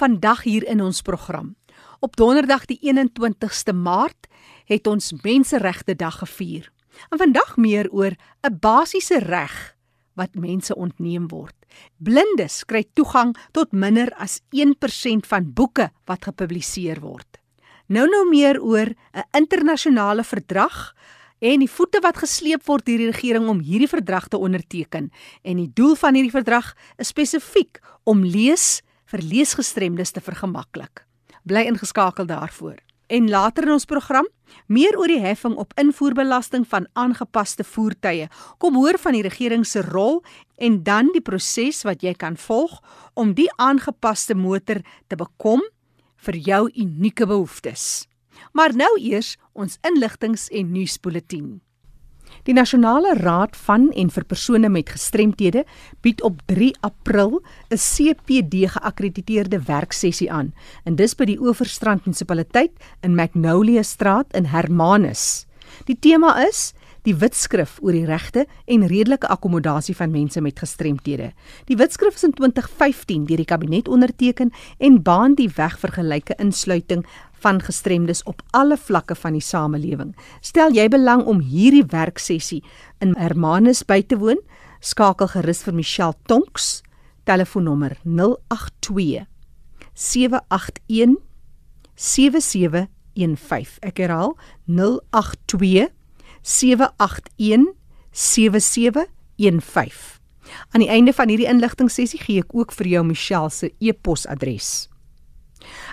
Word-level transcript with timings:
Vandag 0.00 0.46
hier 0.48 0.64
in 0.64 0.80
ons 0.80 1.02
program. 1.04 1.56
Op 2.00 2.16
Donderdag 2.16 2.62
die 2.64 2.78
21ste 2.80 3.74
Maart 3.76 4.30
het 4.64 4.86
ons 4.88 5.12
Menseregte 5.20 5.92
Dag 5.96 6.22
gevier. 6.22 6.70
En 7.12 7.20
vandag 7.20 7.56
meer 7.60 7.90
oor 7.92 8.16
'n 8.40 8.56
basiese 8.60 9.18
reg 9.18 9.76
wat 10.16 10.34
mense 10.34 10.74
ontneem 10.74 11.28
word. 11.28 11.54
Blindes 11.98 12.64
kry 12.64 12.84
toegang 12.92 13.36
tot 13.52 13.72
minder 13.72 14.08
as 14.16 14.40
1% 14.50 15.26
van 15.26 15.52
boeke 15.52 15.90
wat 16.04 16.24
gepubliseer 16.24 17.00
word. 17.00 17.38
Nou 17.86 18.08
nou 18.08 18.28
meer 18.28 18.60
oor 18.62 18.88
'n 19.12 19.28
internasionale 19.36 20.24
verdrag 20.24 20.96
en 21.38 21.58
die 21.58 21.70
voete 21.70 22.00
wat 22.00 22.16
gesleep 22.16 22.64
word 22.64 22.86
deur 22.86 22.98
die 22.98 23.10
regering 23.10 23.48
om 23.48 23.60
hierdie 23.60 23.88
verdrag 23.88 24.28
te 24.28 24.38
onderteken. 24.38 25.10
En 25.42 25.56
die 25.56 25.70
doel 25.74 25.94
van 25.94 26.14
hierdie 26.14 26.38
verdrag 26.40 26.74
is 26.96 27.08
spesifiek 27.08 27.80
om 28.04 28.24
lees 28.24 28.82
vir 29.10 29.24
leesgestremdes 29.26 30.14
te 30.14 30.22
vergemaklik. 30.22 31.04
Bly 31.48 31.66
ingeskakel 31.70 32.28
daarvoor. 32.30 32.78
En 33.10 33.26
later 33.30 33.66
in 33.66 33.74
ons 33.74 33.88
program, 33.90 34.28
meer 34.70 34.94
oor 34.98 35.10
die 35.10 35.22
heffing 35.22 35.56
op 35.58 35.74
invoerbelasting 35.80 36.62
van 36.70 36.86
aangepaste 36.94 37.64
voertuie. 37.66 38.28
Kom 38.62 38.78
hoor 38.78 38.98
van 39.02 39.16
die 39.18 39.24
regering 39.26 39.64
se 39.66 39.82
rol 39.82 40.20
en 40.62 40.82
dan 40.86 41.10
die 41.14 41.24
proses 41.24 41.82
wat 41.88 42.04
jy 42.06 42.14
kan 42.14 42.38
volg 42.38 42.78
om 43.18 43.34
die 43.34 43.48
aangepaste 43.58 44.36
motor 44.38 44.82
te 45.10 45.18
bekom 45.18 45.64
vir 46.22 46.38
jou 46.38 46.62
unieke 46.70 47.26
behoeftes. 47.26 48.06
Maar 48.54 48.76
nou 48.76 48.92
eers 49.00 49.34
ons 49.58 49.78
inligtings 49.86 50.46
en 50.54 50.70
nuusbulletin. 50.72 51.58
Die 52.48 52.54
Nasionale 52.56 53.12
Raad 53.18 53.56
van 53.66 53.90
en 53.92 54.08
vir 54.08 54.24
persone 54.24 54.68
met 54.72 54.88
gestremthede 54.88 55.66
bied 56.00 56.22
op 56.24 56.40
3 56.48 56.72
April 56.80 57.42
'n 57.68 57.76
CPD 57.76 58.64
geakkrediteerde 58.72 59.60
werksessie 59.66 60.32
aan, 60.32 60.54
en 60.84 60.96
dis 60.96 61.14
by 61.14 61.24
die 61.24 61.40
Oeverstrand 61.40 62.06
munisipaliteit 62.06 62.72
in 63.02 63.14
Magnolia 63.14 63.82
Straat 63.82 64.32
in 64.32 64.44
Hermanus. 64.44 65.46
Die 65.84 65.96
tema 66.00 66.46
is 66.48 66.72
die 67.02 67.14
wetskrif 67.16 67.78
oor 67.80 67.92
die 67.92 68.04
regte 68.04 68.46
en 68.66 68.86
redelike 68.86 69.28
akkommodasie 69.32 69.96
van 69.96 70.10
mense 70.10 70.40
met 70.40 70.58
gestremthede. 70.58 71.32
Die 71.64 71.76
wetskrif 71.76 72.14
is 72.14 72.24
in 72.24 72.32
2015 72.36 73.24
deur 73.24 73.40
die 73.40 73.48
kabinet 73.48 73.88
onderteken 73.88 74.52
en 74.78 75.02
baan 75.02 75.34
die 75.34 75.50
weg 75.56 75.78
vir 75.78 75.90
gelyke 75.96 76.36
insluiting 76.38 77.06
van 77.40 77.60
gestremdes 77.64 78.22
op 78.28 78.42
alle 78.56 78.76
vlakke 78.76 79.16
van 79.16 79.36
die 79.36 79.44
samelewing. 79.44 80.12
Stel 80.40 80.74
jy 80.76 80.88
belang 80.92 81.24
om 81.28 81.40
hierdie 81.40 81.84
werksessie 81.88 82.62
in 83.00 83.14
Hermanus 83.18 83.82
by 83.86 84.02
te 84.02 84.18
woon? 84.20 84.40
Skakel 84.80 85.28
gerus 85.34 85.62
vir 85.66 85.76
Michelle 85.76 86.16
Tonks, 86.28 86.80
telefoonnommer 87.28 87.96
082 88.04 89.26
781 89.94 91.18
7715. 91.94 93.76
Ek 93.84 94.00
herhaal 94.00 94.36
082 94.64 95.90
781 96.42 97.74
7715. 98.10 100.20
Aan 100.70 100.82
die 100.82 100.88
einde 100.88 101.12
van 101.12 101.28
hierdie 101.28 101.48
inligtingsessie 101.48 102.20
gee 102.22 102.42
ek 102.42 102.54
ook 102.56 102.72
vir 102.74 102.88
jou 102.96 103.04
Michelle 103.06 103.50
se 103.54 103.70
e-posadres. 103.78 104.88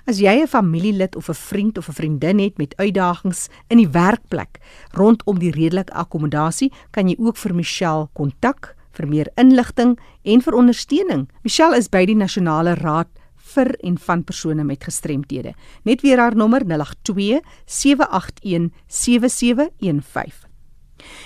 As 0.05 0.19
jy 0.19 0.41
'n 0.41 0.47
familielid 0.47 1.15
of 1.15 1.29
'n 1.29 1.33
vriend 1.33 1.77
of 1.77 1.89
'n 1.89 1.93
vriendin 1.93 2.39
het 2.39 2.57
met 2.57 2.75
uitdagings 2.77 3.49
in 3.67 3.77
die 3.77 3.89
werkplek 3.89 4.59
rondom 4.91 5.39
die 5.39 5.51
redelike 5.51 5.93
akkommodasie, 5.93 6.71
kan 6.91 7.07
jy 7.07 7.15
ook 7.19 7.37
vir 7.37 7.53
Michelle 7.55 8.09
kontak 8.13 8.75
vir 8.91 9.07
meer 9.07 9.29
inligting 9.35 9.99
en 10.23 10.41
vir 10.41 10.53
ondersteuning. 10.53 11.29
Michelle 11.43 11.77
is 11.77 11.89
by 11.89 12.05
die 12.05 12.15
Nasionale 12.15 12.75
Raad 12.75 13.07
vir 13.53 13.71
en 13.83 13.97
van 13.97 14.23
persone 14.23 14.63
met 14.63 14.83
gestremthede. 14.83 15.53
Net 15.83 16.01
weer 16.01 16.19
haar 16.19 16.35
nommer 16.35 16.65
082 16.65 17.41
781 17.65 18.71
7715. 18.87 20.47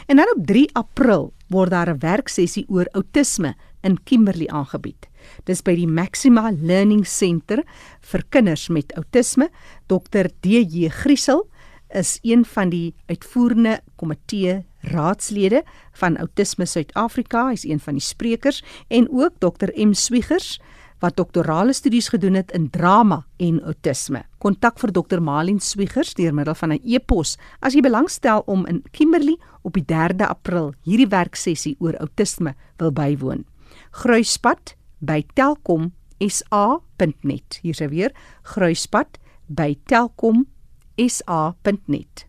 En 0.07 0.15
dan 0.15 0.33
op 0.35 0.45
3 0.45 0.69
April 0.73 1.33
word 1.47 1.71
daar 1.71 1.89
'n 1.89 1.99
werksessie 1.99 2.65
oor 2.67 2.87
outisme 2.91 3.55
in 3.81 4.03
Kimberley 4.03 4.47
aangebied. 4.47 5.10
Dis 5.45 5.61
by 5.61 5.75
die 5.75 5.87
Maxima 5.87 6.51
Learning 6.51 7.05
Center 7.05 7.63
vir 8.01 8.23
kinders 8.29 8.69
met 8.69 8.93
outisme. 8.95 9.49
Dr 9.87 10.29
DJ 10.41 10.89
Griesel 10.89 11.47
is 11.93 12.19
een 12.23 12.45
van 12.45 12.69
die 12.69 12.93
uitvoerende 13.11 13.79
komitee 13.95 14.61
raadslede 14.81 15.63
van 15.91 16.17
Autisme 16.17 16.65
Suid-Afrika. 16.65 17.49
Hy's 17.49 17.65
een 17.67 17.79
van 17.79 17.99
die 17.99 18.05
sprekers 18.05 18.63
en 18.87 19.09
ook 19.11 19.39
Dr 19.39 19.73
M 19.75 19.93
Swiegers 19.93 20.59
wat 21.01 21.17
doktorale 21.17 21.73
studies 21.73 22.11
gedoen 22.13 22.37
het 22.37 22.51
in 22.51 22.69
drama 22.69 23.23
en 23.41 23.57
outisme. 23.65 24.21
Kontak 24.37 24.77
vir 24.79 24.93
Dr 24.93 25.21
Malien 25.21 25.59
Swiegers 25.59 26.13
deur 26.17 26.33
middel 26.33 26.55
van 26.55 26.73
'n 26.73 26.81
e-pos 26.83 27.37
as 27.59 27.73
jy 27.73 27.81
belangstel 27.81 28.43
om 28.45 28.65
in 28.65 28.83
Kimberley 28.91 29.37
op 29.61 29.73
die 29.73 29.85
3de 29.85 30.27
April 30.27 30.73
hierdie 30.83 31.07
werksessie 31.07 31.75
oor 31.79 31.97
outisme 31.97 32.55
wil 32.77 32.91
bywoon. 32.91 33.45
Gruispad 33.91 34.75
by 35.01 35.25
telkomsa.net. 35.35 37.59
Hier 37.61 37.73
is 37.73 37.79
weer 37.89 38.11
Gruispad 38.53 39.17
by 39.47 39.75
telkomsa.net. 39.89 42.25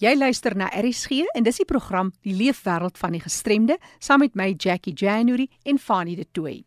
Jy 0.03 0.17
luister 0.19 0.57
na 0.59 0.67
RSG 0.75 1.23
en 1.37 1.45
dis 1.47 1.61
die 1.61 1.69
program 1.69 2.11
Die 2.27 2.35
Leefwêreld 2.35 2.99
van 2.99 3.15
die 3.15 3.23
Gestremde 3.23 3.77
saam 4.03 4.19
met 4.25 4.35
my 4.35 4.49
Jackie 4.59 4.97
January 4.99 5.47
en 5.62 5.79
Fanny 5.79 6.17
de 6.19 6.27
Tooi. 6.35 6.65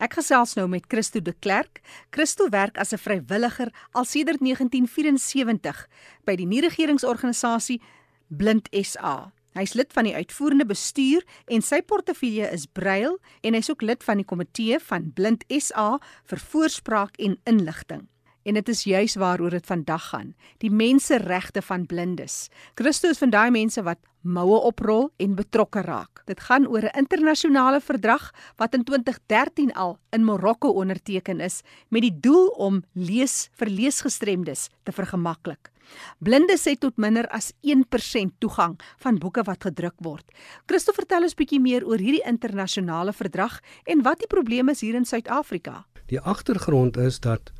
Ek 0.00 0.16
gesels 0.16 0.54
nou 0.56 0.64
met 0.68 0.88
Christo 0.88 1.20
de 1.20 1.34
Klerk. 1.36 1.82
Christo 2.10 2.48
werk 2.48 2.78
as 2.78 2.92
'n 2.92 2.98
vrywilliger 2.98 3.72
al 3.92 4.04
sedert 4.04 4.40
1974 4.40 5.86
by 6.24 6.36
die 6.36 6.46
nie-regeringsorganisasie 6.46 7.80
Blind 8.28 8.68
SA. 8.72 9.32
Hy's 9.52 9.74
lid 9.74 9.92
van 9.92 10.04
die 10.04 10.14
uitvoerende 10.14 10.66
bestuur 10.66 11.24
en 11.46 11.62
sy 11.62 11.82
portefeulje 11.82 12.50
is 12.52 12.66
Braille 12.66 13.18
en 13.42 13.54
hy's 13.54 13.70
ook 13.70 13.82
lid 13.82 14.04
van 14.04 14.16
die 14.16 14.24
komitee 14.24 14.78
van 14.78 15.12
Blind 15.12 15.44
SA 15.48 15.98
vir 16.24 16.38
voorspraak 16.38 17.16
en 17.16 17.38
inligting 17.44 18.08
en 18.46 18.54
dit 18.54 18.68
is 18.70 18.84
juis 18.86 19.16
waaroor 19.18 19.56
dit 19.58 19.66
vandag 19.66 20.08
gaan, 20.12 20.34
die 20.62 20.70
menseregte 20.70 21.62
van 21.66 21.86
blindes. 21.86 22.46
Christus 22.78 23.18
van 23.18 23.34
daai 23.34 23.50
mense 23.50 23.82
wat 23.82 23.98
moue 24.26 24.58
oprol 24.66 25.10
en 25.22 25.36
betrokke 25.38 25.82
raak. 25.86 26.22
Dit 26.26 26.40
gaan 26.48 26.66
oor 26.66 26.82
'n 26.82 26.98
internasionale 26.98 27.80
verdrag 27.80 28.32
wat 28.56 28.74
in 28.74 28.84
2013 28.84 29.72
al 29.74 29.98
in 30.10 30.24
Marokko 30.24 30.68
onderteken 30.68 31.40
is 31.40 31.62
met 31.88 32.02
die 32.02 32.20
doel 32.20 32.46
om 32.46 32.84
lees 32.92 33.48
vir 33.54 33.68
leesgestremdes 33.68 34.68
te 34.82 34.92
vergemaklik. 34.92 35.70
Blindes 36.18 36.64
het 36.64 36.80
tot 36.80 36.96
minder 36.96 37.28
as 37.28 37.52
1% 37.60 38.32
toegang 38.38 38.78
van 38.98 39.18
boeke 39.18 39.42
wat 39.42 39.62
gedruk 39.62 39.94
word. 39.98 40.24
Christo 40.66 40.92
vertel 40.92 41.22
ons 41.22 41.34
bietjie 41.34 41.60
meer 41.60 41.86
oor 41.86 41.98
hierdie 41.98 42.24
internasionale 42.26 43.12
verdrag 43.12 43.60
en 43.84 44.02
wat 44.02 44.18
die 44.18 44.30
probleme 44.30 44.70
is 44.70 44.80
hier 44.80 44.94
in 44.94 45.04
Suid-Afrika. 45.04 45.86
Die 46.06 46.20
agtergrond 46.20 46.96
is 46.96 47.20
dat 47.20 47.52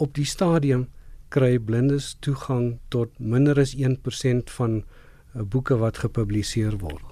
op 0.00 0.14
die 0.16 0.26
stadium 0.26 0.88
kry 1.30 1.58
blindes 1.62 2.16
toegang 2.24 2.78
tot 2.90 3.12
minder 3.18 3.58
as 3.60 3.76
1% 3.76 4.50
van 4.56 4.80
uh, 4.80 5.42
boeke 5.42 5.76
wat 5.78 6.02
gepubliseer 6.02 6.78
word. 6.82 7.04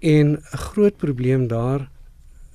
En 0.00 0.40
'n 0.40 0.62
groot 0.70 0.96
probleem 0.96 1.48
daar 1.48 1.90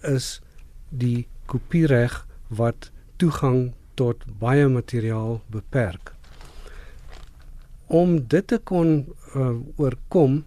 is 0.02 0.42
die 0.90 1.28
kopiereg 1.46 2.26
wat 2.48 2.92
toegang 3.18 3.74
tot 3.94 4.26
baie 4.40 4.68
materiaal 4.68 5.42
beperk. 5.48 6.14
Om 7.88 8.28
dit 8.28 8.48
te 8.48 8.58
kon 8.58 9.06
uh, 9.36 9.56
oorkom 9.78 10.44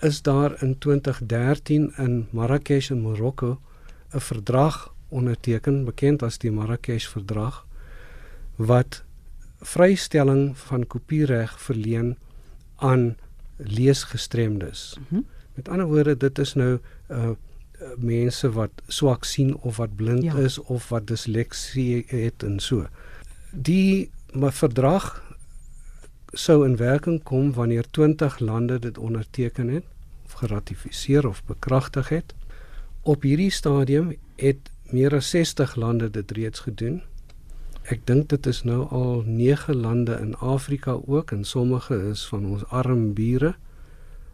is 0.00 0.22
daar 0.22 0.62
in 0.62 0.78
2013 0.78 1.92
in 1.98 2.26
Marrakesh 2.30 2.90
in 2.90 3.02
Marokko 3.02 3.60
'n 4.12 4.20
verdrag 4.20 4.94
onderteken 5.10 5.84
bekend 5.84 6.22
as 6.22 6.38
die 6.38 6.52
Marrakesh 6.54 7.06
Verdrag 7.10 7.64
wat 8.56 9.02
vrystelling 9.60 10.56
van 10.58 10.86
kopiereg 10.86 11.60
verleen 11.60 12.16
aan 12.76 13.16
leesgestremdes. 13.56 14.96
Mm 14.98 15.06
-hmm. 15.08 15.26
Met 15.54 15.68
ander 15.68 15.86
woorde 15.86 16.16
dit 16.16 16.38
is 16.38 16.54
nou 16.54 16.78
uh 17.10 17.30
mense 17.96 18.50
wat 18.52 18.82
swak 18.86 19.24
sien 19.24 19.54
of 19.56 19.76
wat 19.76 19.96
blind 19.96 20.22
ja. 20.22 20.36
is 20.36 20.58
of 20.58 20.88
wat 20.88 21.06
disleksie 21.06 22.04
het 22.06 22.42
en 22.42 22.58
so. 22.60 22.86
Die 23.50 24.10
maar 24.32 24.52
verdrag 24.52 25.36
sou 26.32 26.64
in 26.66 26.76
werking 26.76 27.22
kom 27.22 27.52
wanneer 27.52 27.86
20 27.90 28.38
lande 28.38 28.78
dit 28.78 28.98
onderteken 28.98 29.68
het 29.68 29.84
of 30.24 30.32
geratifiseer 30.32 31.26
of 31.26 31.44
bekragtig 31.44 32.08
het. 32.08 32.34
Op 33.02 33.22
hierdie 33.22 33.50
stadium 33.50 34.16
het 34.36 34.70
meer 34.92 35.14
as 35.14 35.30
60 35.30 35.74
lande 35.76 36.10
dit 36.10 36.30
reeds 36.30 36.60
gedoen. 36.66 37.00
Ek 37.82 38.06
dink 38.06 38.28
dit 38.28 38.46
is 38.46 38.62
nou 38.62 38.84
al 38.94 39.22
9 39.26 39.76
lande 39.76 40.18
in 40.20 40.34
Afrika 40.34 40.98
ook 41.06 41.30
en 41.30 41.44
sommige 41.44 41.96
is 42.10 42.26
van 42.28 42.46
ons 42.46 42.64
arm 42.68 43.12
bure, 43.14 43.54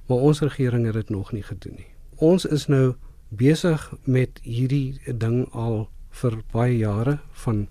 maar 0.06 0.18
ons 0.18 0.40
regering 0.40 0.86
het 0.86 0.94
dit 0.94 1.10
nog 1.10 1.32
nie 1.32 1.42
gedoen 1.42 1.76
nie. 1.76 1.90
Ons 2.16 2.44
is 2.44 2.66
nou 2.66 2.94
besig 3.28 3.92
met 4.04 4.40
hierdie 4.42 5.00
ding 5.06 5.46
al 5.52 5.88
vir 6.10 6.38
baie 6.52 6.76
jare 6.78 7.18
van 7.44 7.66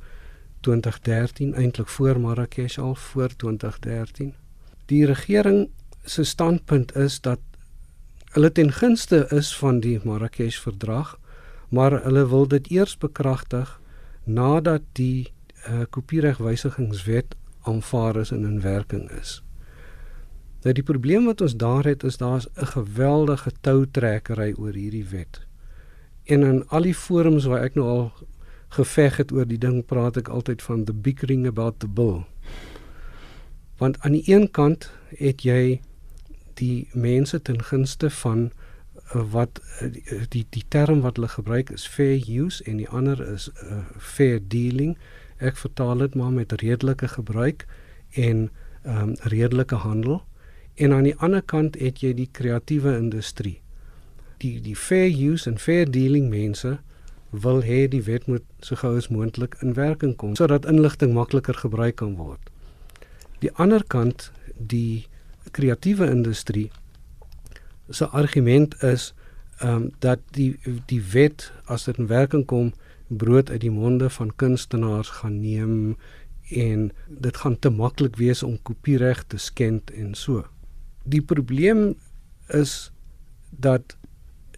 2013 0.65 1.53
eintlik 1.53 1.87
voor 1.87 2.19
Marrakesh 2.19 2.77
al 2.77 2.95
voor 2.95 3.35
2013. 3.35 4.33
Die 4.85 5.05
regering 5.05 5.69
se 6.03 6.23
standpunt 6.23 6.95
is 6.95 7.21
dat 7.21 7.39
hulle 8.33 8.51
ten 8.51 8.71
gunste 8.71 9.27
is 9.29 9.55
van 9.57 9.79
die 9.79 9.99
Marrakesh 10.03 10.57
verdrag, 10.59 11.15
maar 11.69 12.03
hulle 12.03 12.27
wil 12.27 12.47
dit 12.47 12.69
eers 12.71 12.97
bekragtig 12.97 13.79
nadat 14.23 14.81
die 14.91 15.31
uh, 15.69 15.85
kopieregwysigingswet 15.89 17.35
aanvaar 17.61 18.15
is 18.15 18.31
en 18.31 18.45
in 18.45 18.61
werking 18.61 19.09
is. 19.11 19.41
Nou 20.65 20.73
die 20.73 20.85
probleem 20.85 21.25
wat 21.29 21.41
ons 21.41 21.55
daar 21.61 21.85
het 21.85 22.03
is 22.03 22.17
daar's 22.17 22.47
'n 22.55 22.65
geweldige 22.65 23.51
toutrekkery 23.61 24.53
oor 24.57 24.73
hierdie 24.73 25.05
wet. 25.05 25.45
En 26.23 26.43
in 26.43 26.67
al 26.67 26.81
die 26.81 26.95
forums 26.95 27.45
waar 27.45 27.61
ek 27.61 27.75
nou 27.75 27.87
al 27.87 28.11
geveg 28.67 29.17
het 29.17 29.31
oor 29.31 29.45
die 29.45 29.57
ding, 29.57 29.85
praat 29.85 30.17
ek 30.17 30.27
altyd 30.27 30.61
van 30.61 30.83
the 30.83 30.93
bickering 30.93 31.47
about 31.47 31.79
the 31.79 31.87
bill. 31.87 32.25
Want 33.77 33.99
aan 33.99 34.11
die 34.11 34.23
een 34.25 34.51
kant 34.51 34.91
het 35.17 35.41
jy 35.41 35.81
die 36.53 36.87
mense 36.93 37.41
ten 37.41 37.61
gunste 37.63 38.09
van 38.09 38.51
wat 39.13 39.61
uh, 39.81 39.89
die 40.29 40.45
die 40.49 40.63
term 40.67 41.01
wat 41.01 41.15
hulle 41.15 41.29
gebruik 41.29 41.69
is 41.69 41.87
fair 41.87 42.17
use 42.17 42.63
en 42.63 42.77
die 42.77 42.89
ander 42.89 43.21
is 43.33 43.49
uh, 43.63 43.83
fair 43.97 44.39
dealing. 44.47 44.97
Ek 45.37 45.57
vertaal 45.57 45.97
dit 45.97 46.15
maar 46.15 46.31
met 46.31 46.51
redelike 46.61 47.07
gebruik 47.07 47.67
en 48.11 48.49
ehm 48.85 49.09
um, 49.09 49.13
redelike 49.21 49.75
handel. 49.75 50.23
En 50.75 50.93
aan 50.93 51.03
die 51.03 51.15
ander 51.15 51.41
kant 51.41 51.77
het 51.79 52.01
jy 52.01 52.13
die 52.13 52.29
kreatiewe 52.31 52.97
industrie. 52.97 53.61
Die 54.37 54.61
die 54.61 54.75
fair 54.75 55.09
use 55.09 55.49
en 55.49 55.57
fair 55.57 55.89
dealing 55.91 56.29
mense 56.29 56.77
wil 57.29 57.61
hê 57.63 57.87
die 57.87 58.03
wet 58.03 58.27
moet 58.27 58.43
so 58.59 58.75
gou 58.75 58.95
as 58.97 59.09
moontlik 59.09 59.57
in 59.61 59.73
werking 59.73 60.15
kom 60.15 60.35
sodat 60.35 60.65
inligting 60.65 61.13
makliker 61.13 61.53
gebruik 61.53 61.95
kan 61.95 62.15
word. 62.15 62.51
Die 63.39 63.51
ander 63.55 63.83
kant, 63.83 64.31
die 64.57 65.07
kreatiewe 65.51 66.09
industrie 66.09 66.71
se 67.89 68.07
argument 68.07 68.83
is 68.83 69.13
ehm 69.59 69.75
um, 69.75 69.91
dat 69.99 70.19
die 70.31 70.59
die 70.85 71.01
wet 71.11 71.51
as 71.65 71.83
dit 71.83 71.97
in 71.97 72.07
werking 72.07 72.45
kom 72.45 72.73
brood 73.07 73.49
uit 73.49 73.61
die 73.61 73.71
monde 73.71 74.09
van 74.09 74.35
kunstenaars 74.35 75.09
gaan 75.09 75.39
neem 75.39 75.95
en 76.49 76.91
dit 77.07 77.37
gaan 77.37 77.59
te 77.59 77.69
maklik 77.69 78.15
wees 78.15 78.43
om 78.43 78.61
kopiereg 78.61 79.23
te 79.27 79.37
skend 79.37 79.91
en 79.91 80.15
so. 80.15 80.45
Die 81.03 81.21
probleem 81.21 81.95
is 82.47 82.91
dat 83.49 83.97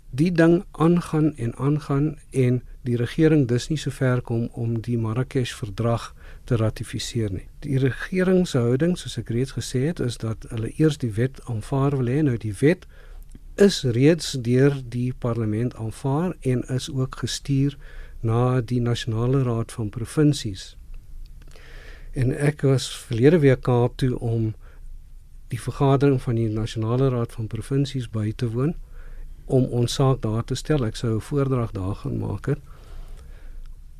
die 0.09 0.31
ding 0.31 0.63
aangaan 0.71 1.35
en 1.35 1.55
aangaan 1.55 2.17
en 2.31 2.61
die 2.81 2.95
regering 2.95 3.47
dus 3.47 3.67
nie 3.67 3.77
so 3.77 3.91
ver 3.91 4.21
kom 4.21 4.47
om 4.53 4.79
die 4.81 4.97
Marrakesh 4.97 5.53
verdrag 5.53 6.13
te 6.43 6.55
ratifiseer 6.55 7.31
nie. 7.31 7.47
Die 7.59 7.77
regering 7.77 8.47
se 8.47 8.57
houding, 8.63 8.95
soos 8.97 9.17
ek 9.19 9.29
reeds 9.35 9.57
gesê 9.57 9.87
het, 9.89 9.99
is 9.99 10.17
dat 10.23 10.47
hulle 10.49 10.71
eers 10.77 10.97
die 10.97 11.11
wet 11.19 11.41
aanvaar 11.51 11.97
wil 11.99 12.07
hê. 12.11 12.21
Nou 12.23 12.37
die 12.39 12.55
wet 12.61 12.87
is 13.57 13.81
reeds 13.83 14.31
deur 14.31 14.75
die 14.85 15.13
parlement 15.13 15.75
aanvaar 15.75 16.35
en 16.41 16.61
is 16.67 16.89
ook 16.93 17.15
gestuur 17.15 17.77
na 18.21 18.61
die 18.61 18.81
nasionale 18.81 19.43
raad 19.43 19.71
van 19.71 19.89
provinsies. 19.89 20.75
En 22.13 22.33
ek 22.37 22.61
was 22.61 22.89
verlede 23.09 23.39
week 23.39 23.61
Kaap 23.65 23.97
toe 23.97 24.13
om 24.19 24.53
die 25.49 25.61
vergadering 25.61 26.21
van 26.21 26.35
die 26.35 26.49
nasionale 26.49 27.09
raad 27.09 27.33
van 27.33 27.47
provinsies 27.47 28.09
by 28.09 28.31
te 28.35 28.49
woon 28.53 28.75
om 29.45 29.63
ons 29.63 29.93
saak 29.93 30.21
daar 30.21 30.43
te 30.43 30.55
stel. 30.55 30.85
Ek 30.85 30.95
sou 30.95 31.15
'n 31.15 31.21
voordrag 31.21 31.71
daar 31.71 31.95
gaan 31.95 32.17
maak 32.19 32.45
het. 32.45 32.59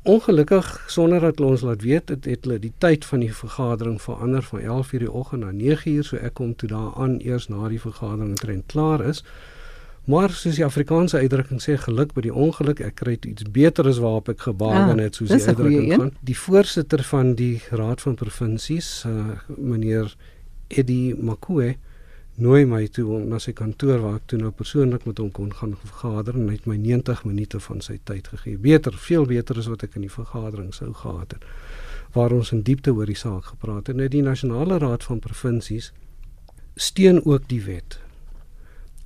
Ongelukkig 0.02 0.84
sonder 0.86 1.20
dat 1.20 1.40
ons 1.40 1.60
laat 1.60 1.82
weet 1.82 2.08
het, 2.08 2.24
het 2.24 2.44
hulle 2.44 2.58
die 2.58 2.72
tyd 2.78 3.04
van 3.04 3.20
die 3.20 3.34
vergadering 3.34 4.02
verander 4.02 4.42
van 4.42 4.60
11:00 4.60 4.98
die 4.98 5.12
oggend 5.12 5.42
na 5.42 5.50
9:00 5.52 6.00
so 6.00 6.16
ek 6.16 6.34
kom 6.34 6.56
toe 6.56 6.68
daaraan 6.68 7.18
eers 7.20 7.48
na 7.48 7.68
die 7.68 7.80
vergadering 7.80 8.36
trend 8.36 8.66
klaar 8.66 9.04
is. 9.04 9.24
Maar 10.04 10.30
soos 10.30 10.54
die 10.56 10.64
Afrikaanse 10.64 11.18
uitdrukking 11.18 11.60
sê 11.60 11.76
geluk 11.76 12.14
by 12.16 12.20
die 12.20 12.34
ongeluk 12.34 12.80
ek 12.80 12.94
kry 12.94 13.18
iets 13.20 13.44
beter 13.52 13.88
as 13.88 13.98
waarop 13.98 14.28
ek 14.28 14.40
gebaken 14.40 14.96
ja, 14.96 15.02
het 15.02 15.14
soos 15.14 15.28
die 15.28 15.46
uitdrukking 15.46 15.92
gaan. 15.92 16.12
Die 16.20 16.38
voorsitter 16.38 17.02
van 17.02 17.34
die 17.34 17.60
Raad 17.70 18.00
van 18.00 18.14
Provinsies, 18.14 19.04
uh, 19.06 19.36
meneer 19.56 20.16
Eddie 20.68 21.14
Makue 21.14 21.76
nooi 22.38 22.64
my 22.70 22.84
toe 22.94 23.06
om 23.16 23.24
na 23.32 23.40
sy 23.42 23.52
kantoor 23.56 23.98
waar 24.02 24.18
ek 24.20 24.28
toe 24.30 24.38
nou 24.38 24.50
persoonlik 24.54 25.06
met 25.08 25.18
hom 25.18 25.30
kon 25.34 25.50
gaan 25.58 25.74
vergader 25.80 26.36
en 26.38 26.46
hy 26.46 26.54
het 26.54 26.68
my 26.70 26.76
90 26.78 27.24
minute 27.26 27.60
van 27.64 27.80
sy 27.82 27.96
tyd 28.06 28.28
gegee. 28.30 28.58
Beter, 28.62 28.94
veel 28.94 29.26
beter 29.26 29.58
as 29.58 29.66
wat 29.70 29.82
ek 29.86 29.96
in 29.98 30.06
die 30.06 30.12
vergadering 30.12 30.70
sou 30.74 30.92
gehad 30.94 31.34
het. 31.34 31.46
Waar 32.14 32.34
ons 32.36 32.52
in 32.54 32.62
diepte 32.66 32.94
oor 32.94 33.10
die 33.10 33.18
saak 33.18 33.50
gepraat 33.52 33.90
het. 33.90 33.98
Nou 33.98 34.06
die 34.08 34.22
nasionale 34.22 34.78
raad 34.78 35.06
van 35.08 35.22
provinsies 35.24 35.90
steun 36.78 37.24
ook 37.24 37.48
die 37.50 37.62
wet. 37.66 37.98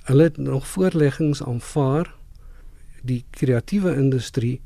Hulle 0.05 0.29
het 0.29 0.37
nog 0.37 0.67
voorleggings 0.69 1.41
aanvaar 1.41 2.13
die 3.01 3.23
kreatiewe 3.33 3.95
industrie 3.97 4.59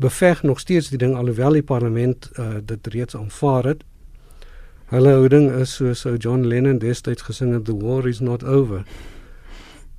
beveg 0.00 0.42
nog 0.42 0.60
steeds 0.60 0.88
die 0.90 0.98
ding 0.98 1.14
alhoewel 1.14 1.54
die 1.58 1.66
parlement 1.66 2.30
uh, 2.34 2.58
dit 2.64 2.86
reeds 2.86 3.16
aanvaar 3.16 3.64
het 3.74 3.86
Hulle 4.90 5.12
houding 5.14 5.50
is 5.60 5.74
so 5.74 5.94
so 5.94 6.16
John 6.16 6.46
Lennon 6.50 6.78
destyds 6.82 7.22
gesing 7.22 7.52
het 7.54 7.64
the 7.64 7.74
war 7.74 8.08
is 8.08 8.20
not 8.20 8.42
over. 8.44 8.84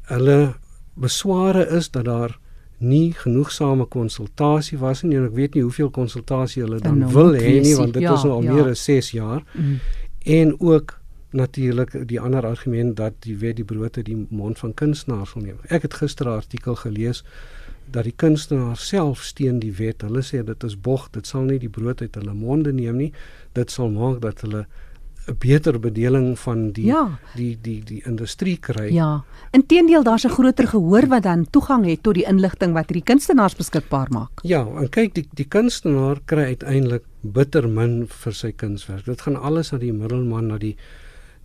Hulle 0.10 0.56
besware 1.00 1.64
is 1.78 1.90
dat 1.90 2.06
daar 2.06 2.38
nie 2.78 3.14
genoegsame 3.14 3.86
konsultasie 3.86 4.78
was 4.82 5.04
nie 5.04 5.16
en 5.16 5.30
ek 5.30 5.36
weet 5.38 5.56
nie 5.56 5.64
hoeveel 5.64 5.92
konsultasie 5.94 6.64
hulle 6.66 6.82
dan 6.82 6.98
nou, 7.04 7.12
wil 7.14 7.38
hê 7.38 7.60
nie 7.62 7.76
want 7.78 7.94
dit 7.94 8.04
ja, 8.04 8.16
is 8.18 8.26
nou 8.26 8.40
al 8.40 8.48
ja. 8.48 8.56
meer 8.58 8.72
as 8.74 8.84
6 8.84 9.12
jaar. 9.16 9.46
Mm. 9.54 9.78
En 10.38 10.56
ook 10.60 10.98
natuurlik 11.32 11.96
die 12.10 12.20
ander 12.20 12.46
argument 12.46 12.98
dat 12.98 13.16
die 13.24 13.38
wet 13.38 13.56
die 13.62 13.66
brood 13.66 13.98
uit 13.98 14.06
die 14.06 14.18
mond 14.30 14.60
van 14.60 14.74
kunstenaars 14.74 15.34
wil 15.34 15.44
neem. 15.44 15.60
Ek 15.70 15.88
het 15.88 15.94
gister 15.94 16.28
'n 16.28 16.42
artikel 16.44 16.76
gelees 16.76 17.24
dat 17.92 18.04
die 18.04 18.16
kunstenaar 18.16 18.78
self 18.78 19.24
steun 19.24 19.60
die 19.60 19.74
wet. 19.78 20.02
Hulle 20.02 20.24
sê 20.26 20.44
dit 20.46 20.64
is 20.64 20.78
bog, 20.80 21.10
dit 21.12 21.28
sal 21.28 21.48
nie 21.48 21.60
die 21.60 21.70
brood 21.70 22.02
uit 22.02 22.16
hulle 22.16 22.34
monde 22.34 22.74
neem 22.74 22.98
nie. 22.98 23.12
Dit 23.54 23.72
sal 23.72 23.92
maak 23.92 24.22
dat 24.22 24.42
hulle 24.42 24.66
'n 25.28 25.38
beter 25.38 25.80
bedeling 25.80 26.40
van 26.40 26.72
die 26.72 26.86
ja. 26.86 27.20
die 27.36 27.58
die 27.62 27.84
die 27.86 28.02
industrie 28.06 28.58
kry. 28.58 28.90
Ja. 28.94 29.24
Inteendeel 29.52 30.04
daar's 30.04 30.26
'n 30.26 30.30
groter 30.30 30.68
gehoor 30.68 31.08
wat 31.08 31.24
dan 31.24 31.46
toegang 31.50 31.86
het 31.86 32.04
tot 32.04 32.14
die 32.14 32.26
inligting 32.26 32.74
wat 32.74 32.90
hierdie 32.90 33.04
kunstenaars 33.04 33.56
beskikbaar 33.56 34.08
maak. 34.10 34.42
Ja, 34.44 34.66
en 34.66 34.90
kyk 34.90 35.14
die 35.14 35.28
die 35.34 35.46
kunstenaar 35.46 36.20
kry 36.26 36.44
uiteindelik 36.44 37.04
bitter 37.22 37.70
min 37.70 38.08
vir 38.08 38.34
sy 38.34 38.52
kunswerk. 38.52 39.06
Dit 39.06 39.22
gaan 39.22 39.36
alles 39.36 39.72
na 39.72 39.78
die 39.78 39.94
middelman, 39.94 40.48
na 40.48 40.58
die 40.58 40.76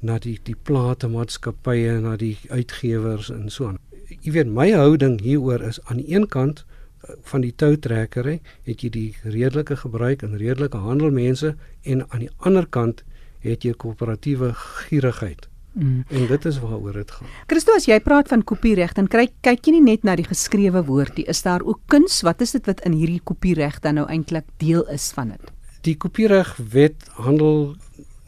na 0.01 0.19
die 0.19 0.39
die 0.43 0.57
platemaatskappye, 0.57 2.01
na 2.01 2.17
die 2.17 2.39
uitgewers 2.49 3.31
en 3.31 3.51
so 3.51 3.67
aan 3.67 3.79
jy 4.09 4.33
weet 4.33 4.51
my 4.51 4.71
houding 4.73 5.21
hieroor 5.23 5.63
is 5.63 5.81
aan 5.85 6.01
die 6.03 6.15
een 6.15 6.29
kant 6.29 6.65
eh, 6.65 7.17
van 7.31 7.45
die 7.45 7.55
toutrekkery 7.55 8.41
het 8.69 8.83
jy 8.85 8.91
die 8.91 9.11
redelike 9.25 9.77
gebruik 9.83 10.23
en 10.23 10.39
redelike 10.39 10.79
handelmense 10.79 11.55
en 11.83 12.07
aan 12.09 12.27
die 12.27 12.33
ander 12.39 12.67
kant 12.67 13.05
het 13.47 13.65
jy 13.65 13.75
koöperatiewe 13.79 14.53
gierigheid. 14.55 15.49
Mm. 15.77 16.05
En 16.09 16.27
dit 16.27 16.45
is 16.45 16.59
waaroor 16.59 16.93
dit 16.93 17.11
gaan. 17.11 17.29
Christo 17.47 17.75
as 17.77 17.85
jy 17.85 17.99
praat 18.01 18.31
van 18.33 18.45
kopiereg 18.49 18.95
dan 18.97 19.11
kyk 19.13 19.35
kyk 19.45 19.67
jy 19.69 19.77
nie 19.77 19.85
net 19.85 20.07
na 20.09 20.15
die 20.17 20.25
geskrewe 20.25 20.81
woord 20.87 21.19
nie, 21.21 21.27
is 21.29 21.43
daar 21.45 21.65
ook 21.67 21.83
kuns? 21.93 22.23
Wat 22.25 22.41
is 22.41 22.57
dit 22.57 22.67
wat 22.67 22.81
in 22.89 22.97
hierdie 22.97 23.21
kopiereg 23.21 23.83
dan 23.85 24.01
nou 24.01 24.07
eintlik 24.09 24.49
deel 24.63 24.87
is 24.93 25.11
van 25.13 25.35
dit? 25.35 25.53
Die 25.85 25.97
kopiereg 26.01 26.55
wet 26.73 27.05
handel 27.21 27.77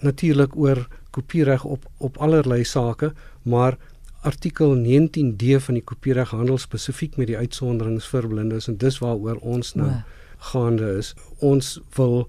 natuurlik 0.04 0.56
oor 0.56 0.85
kopiereg 1.11 1.64
op 1.64 1.88
op 1.99 2.20
allerlei 2.20 2.64
sake, 2.64 3.14
maar 3.42 3.78
artikel 4.28 4.76
19D 4.76 5.58
van 5.64 5.78
die 5.78 5.85
kopiereg 5.85 6.32
handel 6.37 6.58
spesifiek 6.61 7.16
met 7.16 7.30
die 7.30 7.38
uitsonderings 7.38 8.08
vir 8.12 8.28
blindes 8.28 8.68
en 8.68 8.76
dis 8.80 9.00
waaroor 9.02 9.40
ons 9.40 9.75
nou 9.78 9.90
o. 9.90 10.02
gaande 10.52 10.90
is. 11.00 11.14
Ons 11.44 11.78
wil 11.97 12.26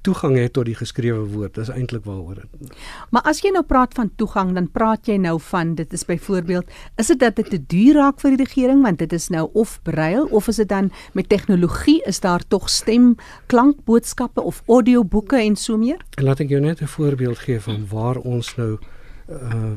toegang 0.00 0.36
het 0.38 0.54
tot 0.56 0.64
die 0.68 0.76
geskrewe 0.76 1.24
woord. 1.28 1.54
Dis 1.58 1.70
eintlik 1.72 2.04
waaroor 2.08 2.40
dit. 2.40 2.76
Maar 3.12 3.26
as 3.28 3.42
jy 3.44 3.52
nou 3.54 3.62
praat 3.66 3.94
van 3.98 4.10
toegang, 4.20 4.54
dan 4.56 4.68
praat 4.72 5.08
jy 5.08 5.18
nou 5.20 5.36
van 5.50 5.74
dit 5.78 5.92
is 5.96 6.06
byvoorbeeld, 6.08 6.70
is 7.00 7.12
dit 7.12 7.20
dat 7.20 7.36
dit 7.36 7.50
te 7.52 7.60
duur 7.74 8.00
raak 8.00 8.20
vir 8.22 8.36
die 8.36 8.44
regering 8.44 8.82
want 8.84 9.02
dit 9.02 9.12
is 9.16 9.28
nou 9.32 9.46
of 9.52 9.78
braille 9.86 10.24
of 10.30 10.48
is 10.52 10.60
dit 10.62 10.70
dan 10.70 10.90
met 11.16 11.28
tegnologie 11.28 12.00
is 12.08 12.22
daar 12.24 12.44
tog 12.48 12.70
stem 12.70 13.14
klankboodskappe 13.52 14.40
of 14.42 14.62
audioboeke 14.68 15.40
en 15.40 15.56
so 15.56 15.76
meer? 15.76 16.00
En 16.16 16.24
laat 16.28 16.40
ek 16.40 16.56
jou 16.56 16.60
net 16.60 16.80
'n 16.80 16.88
voorbeeld 16.96 17.38
gee 17.38 17.60
van 17.60 17.86
waar 17.90 18.16
ons 18.16 18.56
nou 18.56 18.78
uh 19.28 19.76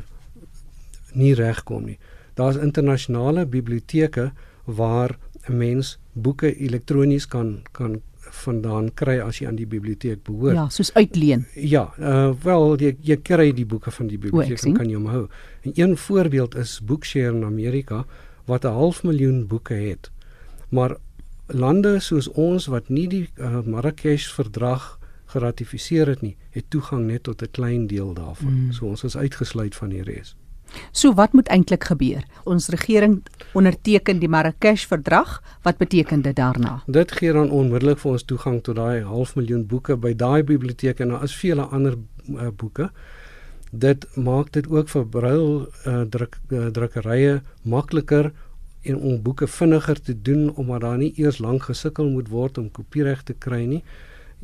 nie 1.16 1.34
regkom 1.34 1.86
nie. 1.86 2.00
Daar's 2.34 2.58
internasionale 2.58 3.46
biblioteke 3.46 4.32
waar 4.66 5.18
'n 5.48 5.58
mens 5.58 6.00
boeke 6.14 6.56
elektronies 6.56 7.28
kan 7.28 7.62
kan 7.72 8.02
vandaan 8.34 8.94
kry 8.94 9.20
as 9.20 9.40
jy 9.40 9.48
aan 9.48 9.58
die 9.60 9.68
biblioteek 9.70 10.24
behoort. 10.24 10.56
Ja, 10.56 10.70
soos 10.70 10.94
uitleen. 10.94 11.46
Ja, 11.56 11.94
uh 12.00 12.32
wel 12.44 12.78
jy 12.82 12.96
jy 13.02 13.18
kry 13.22 13.52
die 13.54 13.66
boeke 13.66 13.92
van 13.92 14.08
die 14.08 14.18
biblioteek 14.18 14.64
en 14.66 14.74
kan 14.74 14.90
jy 14.90 14.96
hom 14.96 15.10
hou. 15.12 15.28
En 15.62 15.72
een 15.76 15.98
voorbeeld 15.98 16.56
is 16.56 16.80
Bookshare 16.82 17.36
in 17.36 17.44
Amerika 17.44 18.06
wat 18.46 18.66
'n 18.66 18.74
half 18.74 19.04
miljoen 19.04 19.48
boeke 19.48 19.74
het. 19.74 20.12
Maar 20.70 20.98
lande 21.48 22.00
soos 22.00 22.28
ons 22.28 22.66
wat 22.66 22.90
nie 22.90 23.08
die 23.08 23.30
uh, 23.38 23.62
Marrakesh 23.62 24.28
verdrag 24.34 25.00
geratifiseer 25.26 26.08
het 26.08 26.22
nie, 26.22 26.36
het 26.52 26.70
toegang 26.70 27.08
net 27.08 27.24
tot 27.24 27.42
'n 27.42 27.52
klein 27.52 27.88
deel 27.88 28.14
daarvan. 28.14 28.54
Mm. 28.54 28.72
So 28.72 28.86
ons 28.86 29.04
is 29.04 29.18
uitgesluit 29.18 29.76
van 29.76 29.90
die 29.90 30.04
res. 30.04 30.36
So 30.92 31.14
wat 31.14 31.34
moet 31.34 31.48
eintlik 31.48 31.84
gebeur? 31.84 32.24
Ons 32.44 32.68
regering 32.74 33.22
onderteken 33.54 34.20
die 34.20 34.30
Marrakesh 34.30 34.86
verdrag. 34.88 35.42
Wat 35.62 35.78
beteken 35.78 36.22
dit 36.22 36.36
daarna? 36.36 36.82
Dit 36.88 37.12
gee 37.12 37.34
dan 37.34 37.50
onmiddellik 37.50 38.00
vir 38.04 38.12
ons 38.12 38.24
toegang 38.24 38.62
tot 38.64 38.76
daai 38.76 39.04
half 39.04 39.36
miljoen 39.36 39.66
boeke 39.68 39.98
by 39.98 40.14
daai 40.16 40.44
biblioteek 40.44 41.00
en 41.00 41.14
daar 41.16 41.24
is 41.24 41.36
vele 41.36 41.62
ander 41.62 41.98
uh, 42.30 42.50
boeke. 42.56 42.90
Dit 43.72 44.08
maak 44.16 44.52
dit 44.54 44.68
ook 44.70 44.90
vir 44.90 45.06
brail 45.10 45.68
uh, 45.88 46.02
druk 46.10 46.40
uh, 46.50 46.68
drukkerye 46.74 47.42
makliker 47.62 48.32
en 48.84 48.98
om 49.00 49.22
boeke 49.22 49.48
vinniger 49.48 50.02
te 50.02 50.22
doen 50.22 50.52
omdat 50.56 50.82
daar 50.82 50.98
nie 50.98 51.14
eers 51.16 51.40
lank 51.40 51.70
gesukkel 51.70 52.10
moet 52.10 52.30
word 52.30 52.58
om 52.58 52.72
kopiereg 52.72 53.24
te 53.24 53.34
kry 53.34 53.64
nie 53.66 53.84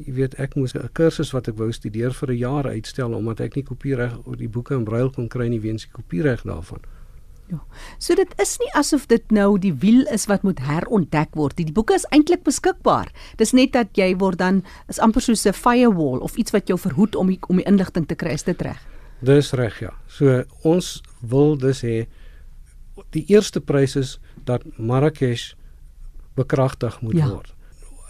jy 0.05 0.13
weet 0.15 0.35
ek 0.39 0.55
moes 0.55 0.75
'n 0.75 0.89
kursus 0.93 1.31
wat 1.35 1.47
ek 1.47 1.57
wou 1.57 1.71
studeer 1.71 2.13
vir 2.13 2.31
'n 2.31 2.37
jaar 2.37 2.67
uitstel 2.67 3.13
omdat 3.13 3.39
ek 3.39 3.55
nie 3.55 3.63
kopiereg 3.63 4.15
oor 4.25 4.37
die 4.37 4.47
boeke 4.47 4.75
in 4.75 4.85
braille 4.85 5.11
kon 5.11 5.27
kry 5.27 5.47
nie 5.47 5.59
weens 5.59 5.83
die 5.83 5.91
kopiereg 5.91 6.43
daarvan. 6.43 6.79
Ja. 7.49 7.59
So 7.97 8.15
dit 8.15 8.33
is 8.37 8.57
nie 8.59 8.69
asof 8.73 9.07
dit 9.07 9.31
nou 9.31 9.57
die 9.57 9.73
wiel 9.73 10.05
is 10.13 10.27
wat 10.27 10.43
moet 10.43 10.59
herontdek 10.59 11.33
word. 11.33 11.55
Die, 11.57 11.65
die 11.65 11.73
boeke 11.73 11.93
is 11.93 12.05
eintlik 12.11 12.43
beskikbaar. 12.43 13.11
Dis 13.37 13.53
net 13.53 13.73
dat 13.73 13.97
jy 13.97 14.15
word 14.17 14.37
dan 14.37 14.63
is 14.87 14.99
amper 14.99 15.21
soos 15.21 15.45
'n 15.45 15.53
firewall 15.53 16.19
of 16.19 16.37
iets 16.37 16.51
wat 16.51 16.67
jou 16.67 16.77
verhoed 16.77 17.15
om 17.15 17.27
die, 17.27 17.39
om 17.47 17.55
die 17.55 17.65
inligting 17.65 18.07
te 18.07 18.15
kry. 18.15 18.31
Is 18.31 18.43
dit 18.43 18.61
reg? 18.61 18.79
Dis 19.21 19.51
reg 19.51 19.79
ja. 19.79 19.93
So 20.07 20.43
ons 20.63 21.01
wil 21.21 21.57
dus 21.57 21.81
hê 21.81 22.07
die 23.11 23.25
eerste 23.27 23.61
prys 23.61 23.95
is 23.95 24.19
dat 24.45 24.61
Marrakesh 24.77 25.53
bekragtig 26.35 27.01
moet 27.01 27.15
ja. 27.15 27.27
word 27.29 27.55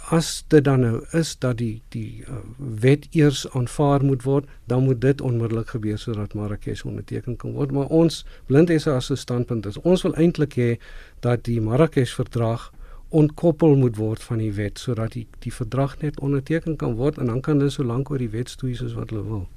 as 0.09 0.43
dit 0.47 0.63
dan 0.65 0.79
nou 0.81 1.03
is 1.17 1.35
dat 1.37 1.57
die 1.57 1.81
die 1.93 2.23
uh, 2.25 2.39
wet 2.57 3.05
eers 3.13 3.43
aanvaar 3.53 4.03
moet 4.05 4.23
word, 4.23 4.47
dan 4.65 4.83
moet 4.83 5.01
dit 5.01 5.21
onmiddellik 5.21 5.69
gebeur 5.75 5.97
sodat 6.01 6.33
Marrakesh 6.33 6.81
onderteken 6.81 7.37
kan 7.37 7.53
word. 7.53 7.71
Maar 7.71 7.85
ons 7.93 8.25
blindesse 8.45 8.91
as 8.91 9.11
'n 9.11 9.15
standpunt 9.15 9.65
is, 9.65 9.77
ons 9.77 10.01
wil 10.01 10.15
eintlik 10.15 10.53
hê 10.57 10.71
dat 11.19 11.43
die 11.43 11.61
Marrakesh 11.61 12.13
verdrag 12.13 12.71
ontkoppel 13.09 13.75
moet 13.75 13.95
word 13.97 14.23
van 14.23 14.37
die 14.37 14.53
wet 14.53 14.79
sodat 14.79 15.13
die 15.13 15.27
die 15.39 15.53
verdrag 15.53 15.97
net 16.01 16.19
onderteken 16.19 16.75
kan 16.75 16.93
word 16.95 17.17
en 17.17 17.25
dan 17.25 17.41
kan 17.41 17.57
hulle 17.57 17.69
so 17.69 17.83
lank 17.83 18.09
oor 18.09 18.21
die 18.21 18.29
wet 18.29 18.49
stoei 18.49 18.75
soos 18.75 18.93
wat 18.93 19.09
hulle 19.09 19.23
wil. 19.23 19.47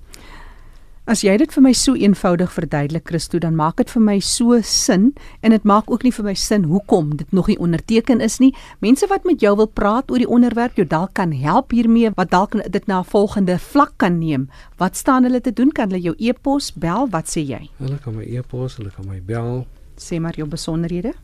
As 1.03 1.25
jy 1.27 1.33
dit 1.35 1.51
vir 1.51 1.65
my 1.65 1.73
so 1.75 1.99
eenvoudig 1.99 2.53
verduidelik 2.55 3.09
Christo, 3.11 3.41
dan 3.43 3.57
maak 3.59 3.81
dit 3.81 3.91
vir 3.91 4.03
my 4.07 4.21
so 4.23 4.61
sin 4.63 5.09
en 5.43 5.51
dit 5.51 5.65
maak 5.67 5.89
ook 5.91 6.05
nie 6.07 6.13
vir 6.15 6.29
my 6.29 6.35
sin 6.39 6.69
hoekom 6.71 7.17
dit 7.19 7.33
nog 7.35 7.49
nie 7.51 7.57
onderteken 7.59 8.23
is 8.23 8.39
nie. 8.39 8.53
Mense 8.79 9.09
wat 9.11 9.27
met 9.27 9.43
jou 9.43 9.51
wil 9.59 9.67
praat 9.67 10.13
oor 10.15 10.23
die 10.23 10.31
onderwerp, 10.31 10.79
jou 10.79 10.87
dalk 10.87 11.17
kan 11.19 11.35
help 11.35 11.75
hiermee, 11.75 12.13
wat 12.15 12.31
dalk 12.31 12.55
dit 12.55 12.87
na 12.87 13.01
'n 13.01 13.11
volgende 13.11 13.59
vlak 13.59 13.99
kan 13.99 14.19
neem. 14.21 14.49
Wat 14.79 14.97
staan 14.97 15.25
hulle 15.25 15.41
te 15.41 15.53
doen? 15.53 15.73
Kan 15.73 15.91
hulle 15.91 16.03
jou 16.03 16.15
e-pos 16.19 16.71
bel? 16.71 17.09
Wat 17.11 17.27
sê 17.27 17.43
jy? 17.43 17.69
Hulle 17.79 17.99
kan 17.99 18.15
my 18.15 18.23
e-pos, 18.23 18.77
hulle 18.77 18.91
kan 18.91 19.07
my 19.09 19.21
bel. 19.21 19.67
Sê 19.99 20.21
maar 20.21 20.37
jou 20.37 20.47
besonderhede. 20.47 21.15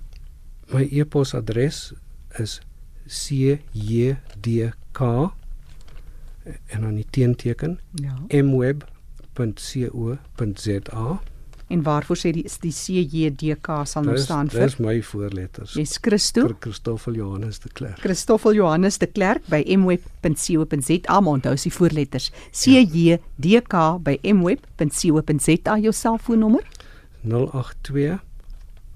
My 0.73 0.89
e-posadres 0.91 1.93
is 2.39 2.61
cjdk 3.07 5.01
en 6.67 6.81
dan 6.81 6.95
die 6.95 7.07
teenteken 7.11 7.79
ja. 7.95 8.43
mweb 8.43 8.85
www.co.za. 9.39 11.21
En 11.69 11.83
waarvoor 11.85 12.17
sê 12.17 12.31
die 12.33 12.47
die 12.63 12.73
CJDK 12.73 13.83
sal 13.89 14.07
nou 14.09 14.17
staan 14.21 14.49
vir? 14.49 14.71
Dis 14.71 14.79
my 14.81 15.03
voorletters. 15.05 15.75
Dis 15.77 15.99
Christo. 16.01 16.47
Vir 16.47 16.57
Christoffel 16.65 17.19
Johannes 17.21 17.61
de 17.61 17.69
Klerk. 17.69 18.01
Christoffel 18.01 18.57
Johannes 18.57 18.97
de 18.99 19.07
Klerk 19.07 19.45
by 19.53 19.61
mweb.co.za. 19.77 21.19
Onthou 21.19 21.57
die 21.61 21.73
voorletters. 21.75 22.31
CJDK 22.57 23.83
by 24.05 24.17
mweb.co.za 24.33 25.77
jou 25.85 25.93
selfoonnommer? 25.93 26.65
082 27.29 28.17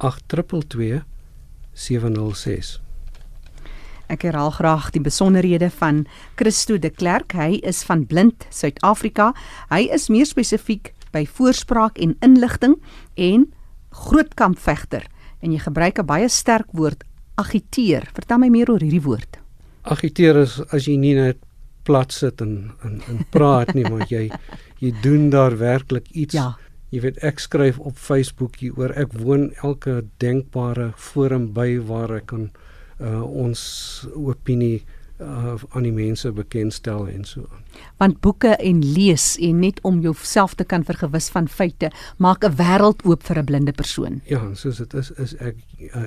822 0.00 1.02
706. 1.76 2.78
Ek 4.12 4.26
herhaal 4.28 4.50
graag 4.52 4.90
die 4.92 5.00
besonderhede 5.00 5.70
van 5.72 6.02
Christo 6.36 6.76
de 6.76 6.90
Klerk. 6.92 7.32
Hy 7.32 7.62
is 7.64 7.80
van 7.88 8.02
Blind 8.04 8.44
Suid-Afrika. 8.52 9.30
Hy 9.70 9.86
is 9.94 10.10
meer 10.12 10.28
spesifiek 10.28 10.90
by 11.16 11.22
voorspraak 11.38 11.96
en 11.96 12.12
inligting 12.20 12.76
en 13.16 13.46
grootkampvegter. 14.02 15.06
En 15.40 15.52
jy 15.52 15.62
gebruik 15.64 15.98
'n 15.98 16.06
baie 16.06 16.28
sterk 16.28 16.68
woord, 16.72 17.04
agiteer. 17.36 18.04
Vertel 18.12 18.38
my 18.38 18.48
meer 18.48 18.70
oor 18.70 18.80
hierdie 18.80 19.02
woord. 19.02 19.38
Agiteer 19.82 20.36
is 20.36 20.60
as 20.72 20.84
jy 20.84 20.96
nie 20.96 21.14
net 21.14 21.38
plat 21.82 22.12
sit 22.12 22.40
en 22.40 22.72
en, 22.84 23.00
en 23.08 23.26
praat 23.30 23.74
nie, 23.74 23.88
maar 23.88 24.06
jy 24.08 24.30
jy 24.78 24.92
doen 25.02 25.30
daar 25.30 25.56
werklik 25.56 26.10
iets. 26.10 26.34
Ja. 26.34 26.56
Jy 26.90 27.00
weet 27.00 27.18
ek 27.24 27.40
skryf 27.40 27.78
op 27.78 27.96
Facebook 27.96 28.56
hier 28.56 28.76
oor 28.76 28.92
ek 28.92 29.12
woon 29.12 29.52
elke 29.62 30.04
denkbare 30.18 30.92
forum 30.96 31.52
by 31.54 31.80
waar 31.80 32.16
ek 32.16 32.26
kan 32.26 32.50
uh, 33.02 33.22
ons 33.26 33.62
opinie 34.14 34.82
uh, 35.22 35.54
aan 35.70 35.82
die 35.82 35.92
mense 35.92 36.32
bekendstel 36.32 37.08
en 37.08 37.24
so. 37.24 37.46
Want 37.96 38.20
boeke 38.20 38.56
en 38.56 38.82
lees 38.84 39.36
en 39.40 39.58
net 39.62 39.80
om 39.86 40.00
jouself 40.00 40.54
te 40.54 40.64
kan 40.64 40.84
vergewis 40.84 41.28
van 41.32 41.48
feite 41.48 41.90
maak 42.18 42.44
'n 42.44 42.56
wêreld 42.56 43.04
oop 43.04 43.22
vir 43.22 43.38
'n 43.38 43.44
blinde 43.44 43.72
persoon. 43.72 44.20
Ja, 44.24 44.54
soos 44.54 44.76
dit 44.76 44.94
is 44.94 45.10
is 45.10 45.36
ek 45.36 45.56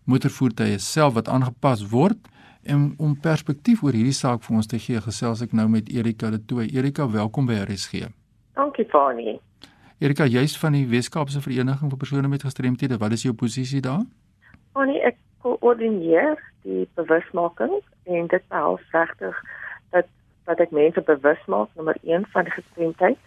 motorvoertuie 0.05 0.79
self 0.79 1.13
wat 1.15 1.29
aangepas 1.29 1.89
word 1.89 2.17
en 2.63 2.95
om 2.99 3.21
perspektief 3.21 3.83
oor 3.83 3.93
hierdie 3.93 4.13
saak 4.13 4.43
vir 4.43 4.57
ons 4.57 4.67
te 4.67 4.79
gee, 4.79 5.01
gesels 5.01 5.43
ek 5.43 5.53
nou 5.53 5.69
met 5.69 5.89
Erika 5.89 6.31
de 6.31 6.45
Tooy. 6.45 6.67
Erika, 6.75 7.11
welkom 7.11 7.47
by 7.47 7.53
RSG. 7.53 8.09
Dankie 8.53 8.85
Fani. 8.85 9.39
Erika, 9.99 10.25
jy's 10.25 10.59
van 10.59 10.73
die 10.73 10.87
Weskaapse 10.87 11.41
Vereniging 11.41 11.91
vir 11.91 11.99
persone 11.99 12.29
met 12.29 12.43
gestremthede. 12.43 12.99
Wat 12.99 13.13
is 13.13 13.23
jou 13.23 13.35
posisie 13.35 13.81
daar? 13.81 14.03
Fani, 14.73 14.99
ek 14.99 15.17
koördineer 15.39 16.35
die 16.63 16.89
bewusmaking 16.95 17.79
en 18.03 18.27
dit 18.27 18.43
behels 18.49 18.83
regtig 18.91 19.39
dat 19.91 20.07
dat 20.45 20.61
ek 20.61 20.71
mense 20.71 21.01
bewus 21.01 21.47
maak 21.47 21.69
nommer 21.75 21.97
1 22.03 22.27
van 22.35 22.51
gestremdheid 22.51 23.19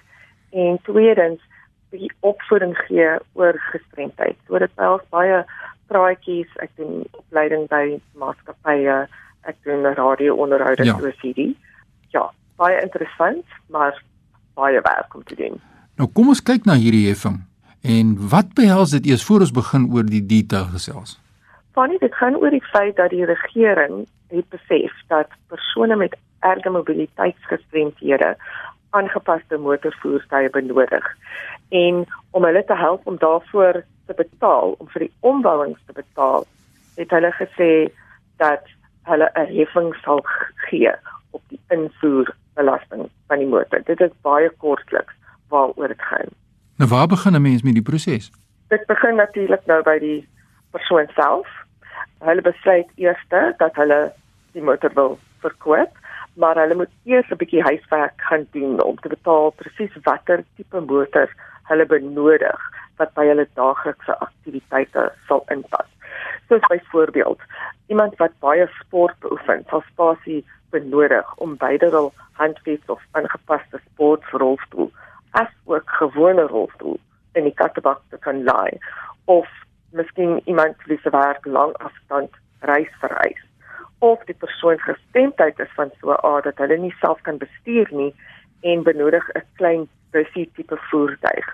En 0.51 0.79
tweedens 0.83 1.41
bietjie 1.89 2.11
opvoeding 2.19 2.77
gee 2.77 3.17
oor 3.33 3.57
gestremdheid. 3.71 4.37
So 4.47 4.59
dit 4.61 4.75
behels 4.75 5.01
baie 5.09 5.43
praatjies, 5.89 6.49
ek 6.61 6.69
doen 6.77 7.03
opleiding 7.17 7.67
by 7.71 7.97
maatskappye, 8.21 9.07
ek 9.49 9.55
doen 9.65 9.87
radio-onderhoude 9.97 10.85
Ja. 10.85 10.97
oor 11.01 11.13
CD. 11.21 11.55
Ja, 12.13 12.29
baie 12.57 12.81
interessant, 12.81 13.45
maar 13.67 13.97
baie 14.53 14.81
werk 14.81 15.15
om 15.15 15.23
te 15.23 15.35
doen. 15.35 15.61
Nou 15.97 16.09
kom 16.13 16.27
ons 16.27 16.43
kyk 16.43 16.65
na 16.65 16.73
hierdie 16.73 17.07
heffing. 17.07 17.41
En 17.81 18.29
wat 18.29 18.53
behels 18.53 18.91
dit 18.91 19.05
eers 19.05 19.23
voor 19.23 19.39
ons 19.39 19.51
begin 19.51 19.89
oor 19.93 20.03
die 20.03 20.25
detail 20.25 20.65
gesels? 20.65 21.19
Fanny, 21.73 21.97
dit 21.97 22.15
gaan 22.15 22.35
oor 22.35 22.49
die 22.51 22.65
feit 22.65 22.95
dat 22.95 23.09
die 23.09 23.25
regering 23.25 24.07
het 24.27 24.49
besef 24.49 24.91
dat 25.07 25.27
persone 25.47 25.95
met 25.95 26.15
erge 26.39 26.69
mobiliteitsgestremdhede 26.69 28.35
aangepaste 28.89 29.58
motorvoertuie 29.58 30.50
benodig. 30.50 31.05
En 31.69 32.05
om 32.31 32.43
hulle 32.43 32.63
te 32.65 32.75
help 32.75 33.08
om 33.08 33.17
daarvoor 33.17 33.84
te 34.05 34.13
betaal, 34.17 34.75
om 34.77 34.89
vir 34.89 35.00
die 35.08 35.13
ombouings 35.19 35.79
te 35.86 35.93
betaal, 35.93 36.46
het 36.96 37.10
hulle 37.10 37.31
gesê 37.38 37.72
dat 38.38 38.65
hulle 39.10 39.29
'n 39.36 39.53
heffing 39.55 39.96
sal 40.03 40.22
gee 40.69 40.93
op 41.31 41.41
die 41.48 41.62
invoerbelasting 41.69 43.10
van 43.27 43.38
die 43.38 43.48
motor. 43.48 43.81
Dit 43.86 44.01
is 44.01 44.12
baie 44.22 44.50
kortliks 44.50 45.13
waaroor 45.50 45.88
dit 45.88 46.01
gaan. 46.01 46.29
Nou 46.77 46.89
waar 46.89 47.08
begin 47.08 47.36
'n 47.36 47.41
mens 47.41 47.62
met 47.62 47.74
die 47.74 47.84
proses? 47.91 48.31
Dit 48.67 48.86
begin 48.86 49.15
natuurlik 49.15 49.65
nou 49.65 49.84
by 49.84 50.00
die 50.00 50.27
persoon 50.72 51.08
self. 51.15 51.48
Hulle 52.19 52.41
besluit 52.41 52.88
eers 52.96 53.25
dat 53.58 53.75
hulle 53.75 54.13
die 54.51 54.62
motor 54.62 54.91
wil 54.93 55.19
verkoop, 55.39 55.98
maar 56.33 56.55
hulle 56.55 56.75
moet 56.75 56.93
eers 57.05 57.29
'n 57.31 57.41
bietjie 57.41 57.63
huiswerk 57.63 58.21
gaan 58.29 58.48
doen 58.51 58.81
om 58.83 58.95
te 59.00 59.09
betaal 59.09 59.50
presies 59.62 59.95
watter 60.03 60.43
tipe 60.55 60.79
motor 60.79 61.29
hulle 61.69 61.86
benodig 61.86 62.62
wat 62.98 63.13
by 63.13 63.25
hulle 63.31 63.48
daaglikse 63.53 64.19
aktiwiteite 64.19 65.12
sal 65.27 65.43
inpas. 65.55 65.89
Soos 66.48 66.67
byvoorbeeld, 66.67 67.41
iemand 67.88 68.15
wat 68.17 68.39
baie 68.39 68.67
sport 68.79 69.19
beoefen, 69.19 69.63
sal 69.69 69.83
spasie 69.91 70.45
benodig 70.69 71.36
om 71.36 71.57
beide 71.57 71.89
hul 71.89 72.12
handfiets 72.31 72.86
of 72.95 73.01
aangepaste 73.12 73.79
sportrolstoel 73.86 74.91
as 75.31 75.51
ook 75.65 75.89
gewone 76.01 76.48
rolstoel 76.48 77.00
in 77.33 77.43
die 77.43 77.53
kattebak 77.62 78.01
te 78.09 78.17
kan 78.25 78.43
laai 78.43 78.77
of 79.25 79.50
miskien 79.91 80.41
iemand 80.45 80.75
wie 80.86 81.00
se 81.03 81.09
werk 81.09 81.45
lang 81.45 81.75
afstand 81.77 82.41
reis 82.71 82.91
vereis 83.01 83.48
of 83.99 84.23
die 84.25 84.35
persoon 84.35 84.79
gestemdheid 84.79 85.59
is 85.59 85.71
van 85.75 85.91
so 85.99 86.11
'n 86.11 86.23
aard 86.23 86.43
dat 86.43 86.57
hulle 86.57 86.77
nie 86.77 86.95
self 86.99 87.21
kan 87.21 87.37
bestuur 87.37 87.87
nie 87.91 88.15
en 88.61 88.83
benodig 88.83 89.29
'n 89.35 89.43
klein 89.55 89.87
bussie 90.11 90.51
tipe 90.55 90.77
voertuig 90.89 91.47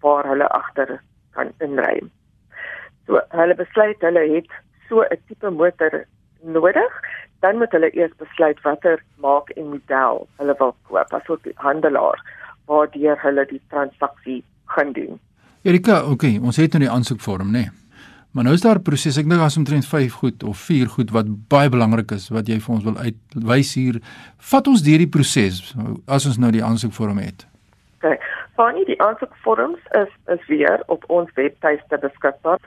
waar 0.00 0.26
hulle 0.26 0.48
agter 0.48 1.00
kan 1.30 1.52
inry. 1.58 2.00
So 3.06 3.20
hulle 3.28 3.54
besluit 3.54 4.00
hulle 4.00 4.24
het 4.34 4.50
so 4.88 5.02
'n 5.02 5.18
tipe 5.26 5.50
motor 5.50 6.04
nodig, 6.42 6.92
dan 7.40 7.56
moet 7.56 7.72
hulle 7.72 7.90
eers 7.96 8.16
besluit 8.16 8.60
watter 8.60 9.02
maak 9.16 9.50
en 9.50 9.68
model 9.68 10.28
hulle 10.36 10.54
wil 10.58 10.74
koop, 10.82 11.12
asook 11.12 11.42
die 11.42 11.54
handelaar 11.56 12.20
waardeur 12.64 13.18
hulle 13.22 13.46
die 13.46 13.60
transaksie 13.68 14.44
gaan 14.64 14.92
doen. 14.92 15.20
Erika, 15.62 16.04
okay, 16.04 16.38
ons 16.38 16.56
het 16.56 16.72
nou 16.72 16.82
die 16.84 16.90
aansoekvorm, 16.90 17.50
nê. 17.50 17.58
Nee. 17.58 17.79
Maar 18.30 18.44
nou 18.44 18.54
is 18.54 18.62
daar 18.62 18.78
'n 18.78 18.82
proses. 18.82 19.16
Ek 19.16 19.28
dink 19.28 19.40
daar's 19.40 19.56
omtrent 19.56 19.86
5 19.86 20.12
goed 20.12 20.42
of 20.42 20.58
4 20.58 20.86
goed 20.86 21.10
wat 21.10 21.26
baie 21.48 21.68
belangrik 21.68 22.10
is 22.10 22.28
wat 22.28 22.46
jy 22.46 22.60
vir 22.60 22.74
ons 22.74 22.84
wil 22.84 22.96
uitwys 22.96 23.74
hier. 23.74 24.00
Vat 24.38 24.66
ons 24.66 24.82
deur 24.82 24.98
die 24.98 25.08
proses 25.08 25.74
as 26.06 26.26
ons 26.26 26.38
nou 26.38 26.50
die 26.50 26.64
aansoekvorm 26.64 27.18
het. 27.18 27.46
Okay. 27.96 28.18
Fanny, 28.54 28.84
die 28.84 29.02
aansoekvorms 29.02 29.80
is 29.90 30.12
is 30.26 30.46
weer 30.46 30.82
op 30.86 31.04
ons 31.08 31.30
webtuiste 31.34 31.98
beskikbaar. 31.98 32.58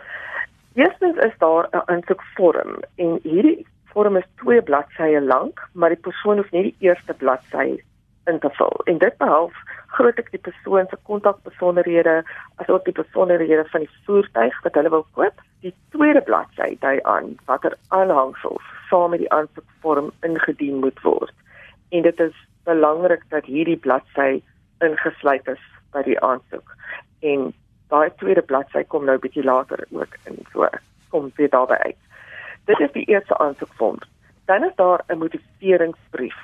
Eerstens 0.73 1.17
is 1.17 1.33
daar 1.37 1.67
'n 1.71 1.81
aansoekvorm 1.85 2.83
en 2.95 3.19
hierdie 3.23 3.65
vorm 3.93 4.17
is 4.17 4.25
twee 4.35 4.61
bladsye 4.61 5.21
lank, 5.21 5.69
maar 5.71 5.89
die 5.89 6.03
persoon 6.07 6.37
hoef 6.37 6.51
nie 6.51 6.63
die 6.63 6.75
eerste 6.79 7.13
bladsy 7.13 7.83
in 8.25 8.39
te 8.39 8.49
vul. 8.57 8.81
En 8.85 8.97
dit 8.97 9.17
behels 9.17 9.55
groot 9.97 10.19
ek 10.19 10.31
die 10.33 10.41
persoon 10.41 10.87
se 10.89 10.97
kontakbesonderhede 11.09 12.21
asook 12.63 12.85
die 12.85 12.95
besonderhede 12.97 13.65
van 13.71 13.85
die 13.85 13.91
voertuig 14.05 14.61
wat 14.65 14.79
hulle 14.79 14.93
wil 14.93 15.05
koop. 15.17 15.43
Die 15.65 15.73
tweede 15.95 16.21
bladsy 16.21 16.73
dui 16.79 16.97
aan 17.09 17.35
watter 17.49 17.75
aanhangsels 17.87 18.71
saam 18.89 19.13
met 19.13 19.23
die 19.23 19.31
aansoekvorm 19.31 20.11
ingedien 20.27 20.79
moet 20.85 21.01
word. 21.01 21.33
En 21.89 22.01
dit 22.07 22.19
is 22.19 22.35
belangrik 22.63 23.23
dat 23.29 23.45
hierdie 23.45 23.77
bladsy 23.77 24.41
ingesluit 24.79 25.47
is 25.47 25.61
by 25.93 26.03
die 26.07 26.19
aansoek. 26.19 26.75
En 27.21 27.51
daai 27.93 28.09
tweede 28.17 28.41
bladsy 28.41 28.83
kom 28.89 29.05
nou 29.05 29.19
bietjie 29.21 29.45
later 29.45 29.85
ook 29.91 30.17
in 30.29 30.41
so 30.51 30.67
kom 31.13 31.29
weer 31.37 31.49
daarby 31.49 31.77
uit. 31.85 31.99
Dit 32.65 32.79
is 32.79 32.91
die 32.95 33.05
eerste 33.05 33.37
aansoekvorm. 33.37 33.99
Dan 34.45 34.63
is 34.63 34.75
daar 34.75 35.03
'n 35.07 35.17
motiveringsbrief 35.17 36.39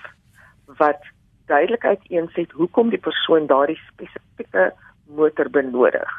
wat 0.77 1.01
duidelik 1.49 1.85
uiteenset 1.85 2.51
hoekom 2.61 2.93
die 2.93 3.01
persoon 3.01 3.47
daardie 3.49 3.79
spesifieke 3.87 4.71
motor 5.19 5.49
benodig. 5.49 6.11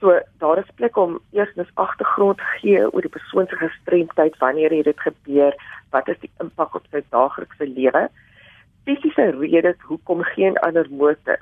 So 0.00 0.14
daar 0.38 0.58
is 0.58 0.70
plek 0.80 0.96
om 0.96 1.18
eerstens 1.36 1.70
agtergrond 1.74 2.40
gee 2.60 2.80
oor 2.92 3.04
die 3.04 3.12
persoon 3.12 3.46
se 3.50 3.56
gestremdheid, 3.56 4.38
wanneer 4.38 4.74
het 4.76 4.84
dit 4.84 5.00
gebeur, 5.00 5.54
wat 5.90 6.08
is 6.08 6.18
die 6.22 6.30
impak 6.42 6.74
op 6.78 6.86
sy 6.90 7.02
daaglikse 7.10 7.66
lewe? 7.66 8.08
Fisiese 8.86 9.30
redes 9.40 9.80
hoekom 9.90 10.22
geen 10.34 10.58
ander 10.66 10.86
motor 10.90 11.40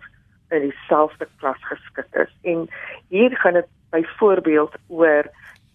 in 0.51 0.69
dieselfde 0.69 1.29
klas 1.39 1.61
geskik 1.69 2.21
is. 2.25 2.33
En 2.43 2.69
hier 3.09 3.37
gaan 3.37 3.61
dit 3.61 3.69
byvoorbeeld 3.91 4.75
oor 4.89 5.29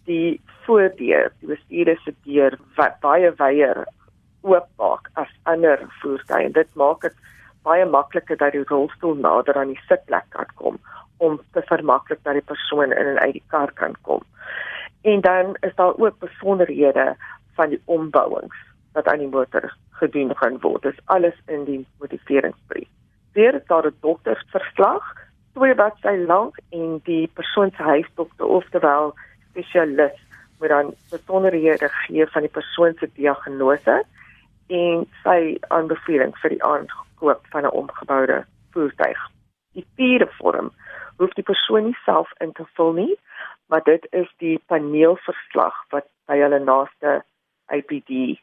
die 0.04 0.40
voordeur, 0.66 1.30
die 1.40 1.48
bestuurder 1.48 1.98
se 2.04 2.14
deur 2.26 2.58
wat 2.76 2.98
baie 3.00 3.30
wyer 3.38 3.84
oopmaak 4.42 5.10
as 5.14 5.30
ander 5.42 5.84
voertuie. 6.00 6.44
En 6.44 6.52
dit 6.52 6.74
maak 6.74 7.00
dit 7.00 7.14
baie 7.62 7.86
makliker 7.86 8.36
dat 8.36 8.52
die 8.52 8.64
rolstoel 8.66 9.14
nader 9.14 9.58
aan 9.58 9.74
die 9.74 9.84
sitplek 9.88 10.26
kan 10.34 10.50
kom 10.54 10.78
om 11.22 11.38
te 11.54 11.62
vermaklik 11.68 12.18
dat 12.26 12.34
die 12.34 12.48
persoon 12.50 12.90
in 12.90 13.06
en 13.06 13.18
uit 13.18 13.32
die 13.38 13.44
kar 13.54 13.70
kan 13.78 13.94
kom. 14.02 14.22
En 15.02 15.20
dan 15.20 15.56
is 15.60 15.74
daar 15.74 15.94
ook 15.98 16.18
besonderhede 16.18 17.16
van 17.54 17.68
die 17.68 17.82
ombouings 17.84 18.56
wat 18.92 19.06
aan 19.06 19.18
die 19.18 19.28
motor 19.28 19.70
gedoen 19.90 20.34
gaan 20.36 20.58
word. 20.60 20.82
Dis 20.82 20.98
alles 21.04 21.38
in 21.46 21.64
die 21.64 21.86
motiveringsbrief. 22.02 22.88
Weer 23.32 23.54
is 23.54 23.66
daar 23.66 23.86
'n 23.86 23.96
doktersverslag, 24.00 25.14
twee 25.54 25.74
bladsye 25.74 26.26
lank 26.26 26.58
en 26.70 27.00
die 27.04 27.30
persoon 27.34 27.70
se 27.76 27.82
huisdokter 27.82 28.46
oftewel 28.46 29.14
spesialis 29.50 30.18
moet 30.58 30.68
dan 30.68 30.94
besonderhede 31.10 31.88
gee 31.88 32.26
van 32.26 32.40
die 32.40 32.50
persoon 32.50 32.94
se 32.98 33.10
diagnose 33.14 34.04
en 34.72 35.04
sy 35.22 35.40
aanbeveling 35.68 36.32
vir 36.42 36.54
die 36.54 36.64
aankoop 36.64 37.46
van 37.54 37.66
'n 37.66 37.76
omgeboude 37.82 38.44
voertuig. 38.72 39.20
Die 39.72 39.86
vierde 39.96 40.28
vorm 40.38 40.72
hoef 41.16 41.32
die 41.38 41.48
persoon 41.50 41.84
nie 41.84 41.98
self 42.04 42.30
in 42.40 42.52
te 42.52 42.64
vul 42.76 42.92
nie, 42.92 43.14
maar 43.68 43.82
dit 43.84 44.06
is 44.10 44.30
die 44.38 44.58
paneelverslag 44.66 45.76
wat 45.90 46.06
by 46.26 46.38
hulle 46.40 46.58
naaste 46.58 47.22
IPD 47.76 48.40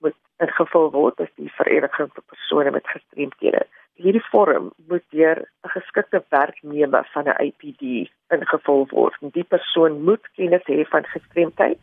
moet 0.00 0.16
ingevul 0.44 0.90
word, 0.90 1.16
dis 1.16 1.34
die 1.34 1.52
vereniging 1.60 2.10
vir 2.14 2.24
persone 2.26 2.70
met 2.70 2.86
gestremdhede. 2.86 3.66
Hierdie 3.98 4.24
vorm 4.30 4.70
moet 4.86 5.04
deur 5.10 5.38
'n 5.64 5.72
geskikte 5.74 6.22
werknemer 6.28 7.08
van 7.12 7.28
'n 7.28 7.38
IPD 7.46 8.10
ingevul 8.30 8.86
word. 8.90 9.16
Die 9.20 9.44
persoon 9.44 10.02
moet 10.02 10.24
kennis 10.36 10.66
hê 10.66 10.84
van 10.88 11.04
gestremdheid 11.04 11.80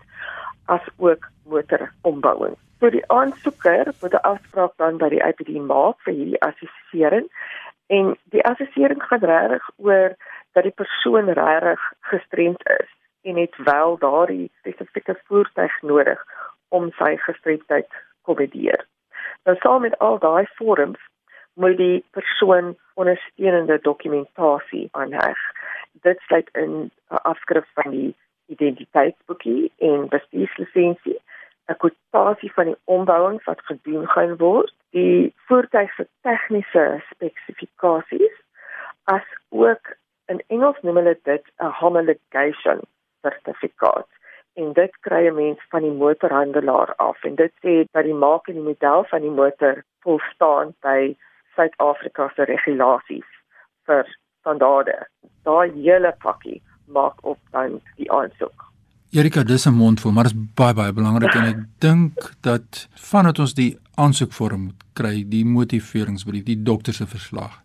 as 0.66 0.86
ook 0.98 1.28
motorombouing. 1.44 2.56
So 2.80 2.90
die 2.90 3.04
aansoeker 3.08 3.94
moet 4.02 4.14
'n 4.14 4.28
afspraak 4.32 4.74
dan 4.78 4.98
by 4.98 5.10
die 5.10 5.24
IPD 5.24 5.50
maak 5.62 6.02
vir 6.06 6.14
hierdie 6.14 6.42
assessering 6.42 7.28
en 7.88 8.18
die 8.24 8.46
assessering 8.46 9.04
gaan 9.04 9.24
regtig 9.24 9.70
oor 9.78 10.16
dat 10.54 10.64
die 10.64 10.78
persoon 10.82 11.30
regtig 11.30 11.82
gestremd 12.00 12.70
is 12.80 12.90
en 13.22 13.38
het 13.38 13.56
wel 13.58 13.98
daardie 13.98 14.52
spesifieke 14.60 15.16
voertuig 15.24 15.82
nodig 15.82 16.26
om 16.70 16.92
sy 16.98 17.16
gestremdheid 17.18 17.90
kombineer. 18.22 18.86
Nou 19.46 19.58
saam 19.58 19.82
met 19.82 19.98
al 20.00 20.20
daai 20.20 20.46
vorms 20.56 21.00
moet 21.54 21.78
die 21.78 22.06
persoon 22.12 22.76
ondersteunende 22.94 23.80
dokumentasie 23.82 24.88
aanheg. 24.92 25.40
Dit 25.92 26.20
sluit 26.20 26.50
in 26.54 26.92
'n 27.10 27.22
afskrif 27.32 27.66
van 27.74 27.92
die 27.92 28.16
identiteitsboekie 28.46 29.72
en 29.78 30.08
bestuurslisensie, 30.10 31.20
'n 31.70 31.78
kwotasie 31.82 32.52
van 32.54 32.66
die 32.66 32.78
ombouings 32.84 33.44
wat 33.44 33.62
gedoen 33.70 34.08
gaan 34.08 34.38
word, 34.38 34.74
die 34.90 35.34
voertuig 35.48 35.94
se 35.96 36.08
tegniese 36.22 37.02
spesifikasies, 37.12 38.36
as 39.04 39.26
ook 39.50 39.96
in 40.26 40.42
Engels 40.48 40.82
noem 40.82 40.96
hulle 41.02 41.18
dit 41.24 41.46
'n 41.60 41.74
homologation 41.80 42.82
sertifikaat 43.22 44.08
en 44.62 44.74
dit 44.74 44.94
kry 45.08 45.28
'n 45.28 45.36
mens 45.36 45.60
van 45.70 45.82
die 45.82 45.98
motorhandelaar 46.04 46.94
af 46.96 47.24
en 47.24 47.36
dit 47.36 47.54
sê 47.64 47.74
dat 47.92 48.04
die 48.04 48.20
maak 48.26 48.48
en 48.48 48.54
die 48.54 48.70
model 48.72 49.04
van 49.04 49.22
die 49.22 49.36
motor 49.42 49.84
volstaan 50.00 50.74
by 50.82 51.16
Suid-Afrika 51.56 52.32
se 52.36 52.44
regulasies 52.44 53.30
vir 53.86 54.06
standaarde. 54.40 54.98
Daai 55.44 55.72
hele 55.72 56.16
pakkie 56.20 56.62
maak 56.86 57.26
op 57.26 57.40
dan 57.52 57.80
die 57.96 58.12
aansoek. 58.12 58.66
Erika, 59.16 59.44
dis 59.44 59.66
'n 59.66 59.74
mondvol, 59.74 60.12
maar 60.12 60.24
dit 60.24 60.34
is 60.34 60.40
baie 60.54 60.74
baie 60.74 60.94
belangrik 60.94 61.34
en 61.34 61.46
ek 61.46 61.60
dink 61.88 62.36
dat 62.42 62.88
vandat 62.94 63.40
ons 63.40 63.54
die 63.54 63.78
aansoekvorm 63.96 64.62
moet 64.62 64.84
kry, 64.94 65.24
die 65.28 65.46
motiveringsbrief, 65.46 66.44
die 66.44 66.64
dokter 66.64 66.94
se 66.94 67.08
verslag, 67.08 67.62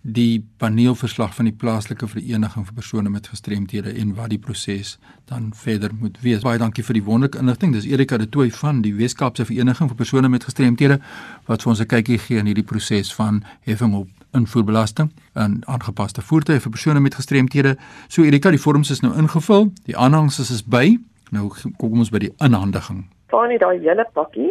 die 0.00 0.44
paneelverslag 0.56 1.34
van 1.34 1.44
die 1.44 1.56
plaaslike 1.56 2.08
vereniging 2.08 2.66
vir 2.66 2.74
persone 2.74 3.10
met 3.10 3.28
gestremthede 3.28 3.92
en 4.00 4.14
wat 4.14 4.30
die 4.30 4.38
proses 4.38 4.98
dan 5.24 5.52
verder 5.54 5.90
moet 5.94 6.20
wees. 6.20 6.40
Baie 6.42 6.58
dankie 6.58 6.84
vir 6.84 6.94
die 6.94 7.04
wonderlike 7.04 7.38
inligting. 7.38 7.72
Dis 7.72 7.88
Erika 7.88 8.16
de 8.16 8.28
Tooy 8.28 8.50
van 8.50 8.80
die 8.82 8.94
Weskaapse 8.94 9.44
Vereniging 9.44 9.88
vir 9.88 9.96
persone 9.96 10.28
met 10.28 10.44
gestremthede 10.44 11.00
wat 11.46 11.62
vir 11.62 11.70
ons 11.70 11.80
'n 11.80 11.86
kykie 11.86 12.18
gee 12.18 12.38
in 12.38 12.46
hierdie 12.46 12.64
proses 12.64 13.14
van 13.14 13.44
heffing 13.64 13.94
op 13.94 14.08
invoerbelasting 14.36 15.10
en 15.34 15.60
aangepaste 15.66 16.22
voertuie 16.22 16.60
vir 16.60 16.70
persone 16.70 17.00
met 17.00 17.14
gestremthede. 17.14 17.76
So 18.08 18.22
Erika, 18.22 18.50
die 18.50 18.60
vorms 18.60 18.90
is 18.90 19.00
nou 19.04 19.12
ingevul, 19.18 19.70
die 19.86 19.96
aanhangsels 19.96 20.50
is 20.50 20.64
by. 20.64 20.98
Nou 21.30 21.50
kom 21.78 21.98
ons 21.98 22.10
by 22.10 22.24
die 22.26 22.32
inhandiging. 22.42 23.06
Fanie 23.30 23.58
daai 23.62 23.78
hele 23.78 24.06
pakkie 24.14 24.50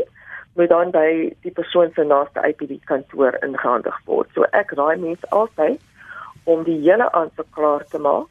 moet 0.55 0.71
dan 0.71 0.91
by 0.91 1.09
die 1.45 1.53
persoon 1.55 1.91
se 1.95 2.03
naaste 2.03 2.41
IPD 2.43 2.79
kantoor 2.89 3.37
ingehandig 3.45 3.95
word. 4.05 4.29
So 4.35 4.47
ek 4.55 4.73
raai 4.79 4.97
mense 4.99 5.27
altyd 5.35 5.79
om 6.49 6.63
die 6.67 6.79
hele 6.83 7.07
aansoek 7.11 7.49
klaar 7.55 7.85
te 7.91 7.99
maak 7.99 8.27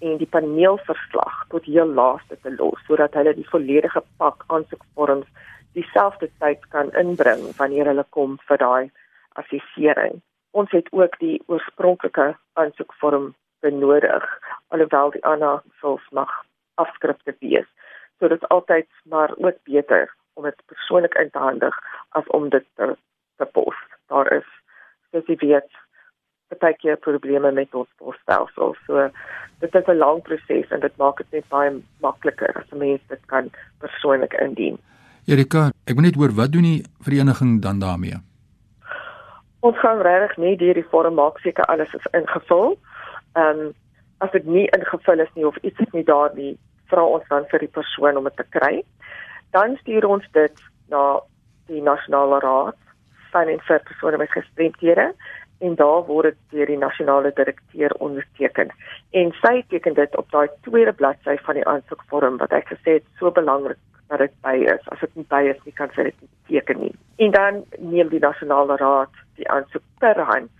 en 0.00 0.16
die 0.20 0.28
paneelverslag 0.28 1.44
tot 1.52 1.68
heel 1.68 1.92
laaste 2.00 2.36
te 2.42 2.52
los 2.56 2.80
sodat 2.88 3.16
hulle 3.18 3.36
die 3.36 3.48
volledige 3.52 4.02
pak 4.22 4.44
aansoekvorms 4.48 5.28
dieselfde 5.76 6.30
tyd 6.42 6.64
kan 6.74 6.90
inbring 7.02 7.44
wanneer 7.58 7.92
hulle 7.92 8.06
kom 8.16 8.38
vir 8.48 8.60
daai 8.64 8.90
assessering. 9.42 10.20
Ons 10.50 10.70
het 10.70 10.88
ook 10.92 11.18
die 11.18 11.42
oorspronklike 11.46 12.36
aansoekvorm 12.52 13.34
benodig 13.60 14.24
alhoewel 14.68 15.10
die 15.10 15.22
selfs 15.80 16.08
mag 16.10 16.30
afskrifte 16.74 17.34
wees. 17.38 17.68
So 18.18 18.28
dit 18.28 18.42
is 18.42 18.48
altyd 18.48 18.88
maar 19.04 19.34
ook 19.36 19.58
beter 19.64 20.14
om 20.34 20.44
dit 20.44 20.62
persoonlik 20.66 21.14
in 21.14 21.30
te 21.30 21.38
handig 21.38 21.76
as 22.08 22.26
om 22.26 22.48
dit 22.48 22.66
te, 22.74 22.96
te 23.36 23.44
pos. 23.44 23.76
Daar 24.08 24.32
is 24.32 24.48
soos 25.10 25.26
jy 25.26 25.36
weet 25.40 25.70
baie 26.58 26.74
keer 26.74 26.96
probleme 26.98 27.52
met 27.54 27.74
ons 27.74 27.88
posstelsel. 28.02 28.74
So 28.86 29.08
dit 29.60 29.74
is 29.74 29.86
'n 29.86 29.98
lang 29.98 30.22
proses 30.22 30.70
en 30.70 30.80
dit 30.80 30.96
maak 30.96 31.16
dit 31.16 31.30
net 31.32 31.48
baie 31.48 31.82
makliker 32.00 32.56
as 32.56 32.72
'n 32.72 32.78
mens 32.78 33.00
dit 33.08 33.22
kan 33.26 33.50
persoonlik 33.78 34.32
indien. 34.32 34.78
Erika, 35.26 35.70
ek 35.86 35.94
wil 35.94 36.04
net 36.04 36.14
hoor 36.14 36.32
wat 36.34 36.52
doen 36.52 36.62
die 36.62 36.84
vereniging 37.00 37.62
dan 37.62 37.78
daarmee? 37.78 38.29
Ons 39.60 39.78
gaan 39.78 40.00
regtig 40.00 40.36
nie 40.38 40.56
deur 40.56 40.74
die 40.74 40.88
vorm 40.92 41.14
maak 41.14 41.38
seker 41.44 41.64
alles 41.68 41.94
is 41.94 42.10
ingevul. 42.12 42.76
Ehm 43.36 43.66
um, 43.66 43.76
as 44.20 44.30
dit 44.32 44.44
nie 44.44 44.66
ingevul 44.76 45.20
is 45.24 45.30
nie 45.34 45.46
of 45.48 45.56
iets 45.64 45.80
is 45.80 45.92
nie 45.96 46.04
daar 46.04 46.34
nie, 46.36 46.58
vra 46.90 47.04
ons 47.16 47.28
dan 47.30 47.46
vir 47.52 47.62
die 47.64 47.74
persoon 47.76 48.18
om 48.20 48.26
dit 48.28 48.36
te 48.36 48.44
kry 48.56 48.82
dan 49.56 49.76
stuur 49.82 50.06
ons 50.06 50.26
dit 50.36 50.64
na 50.94 51.04
die 51.70 51.82
nasionale 51.82 52.40
raad 52.44 52.78
van 53.34 53.50
en 53.52 53.62
vir 53.66 53.84
persone 53.86 54.18
met 54.22 54.34
gestremthede 54.34 55.10
en 55.66 55.76
daar 55.78 56.02
word 56.08 56.30
dit 56.30 56.56
deur 56.56 56.70
die 56.72 56.80
nasionale 56.82 57.32
direkteur 57.36 57.94
onderteken 58.06 58.72
en 59.22 59.34
sy 59.42 59.54
teken 59.72 59.98
dit 59.98 60.16
op 60.22 60.30
daai 60.34 60.48
tweede 60.66 60.94
bladsy 61.02 61.36
van 61.46 61.60
die 61.60 61.66
aansoekvorm 61.74 62.38
wat 62.42 62.54
ek 62.58 62.70
gesê 62.72 62.98
het 62.98 63.08
so 63.18 63.34
belangrik 63.38 63.78
dat 64.10 64.22
dit 64.24 64.34
by 64.44 64.56
is 64.74 64.90
as 64.94 65.00
dit 65.04 65.16
nie 65.20 65.26
by 65.32 65.42
is 65.54 65.64
nie 65.64 65.76
kan 65.80 65.92
sy 65.94 66.08
dit 66.10 66.20
nie 66.24 66.30
teken 66.50 66.82
nie 66.84 66.94
en 67.26 67.34
dan 67.36 67.62
neem 67.78 68.12
die 68.12 68.22
nasionale 68.26 68.76
raad 68.82 69.24
die 69.40 69.48
aansoek 69.56 69.86
per 70.04 70.20
hand 70.32 70.52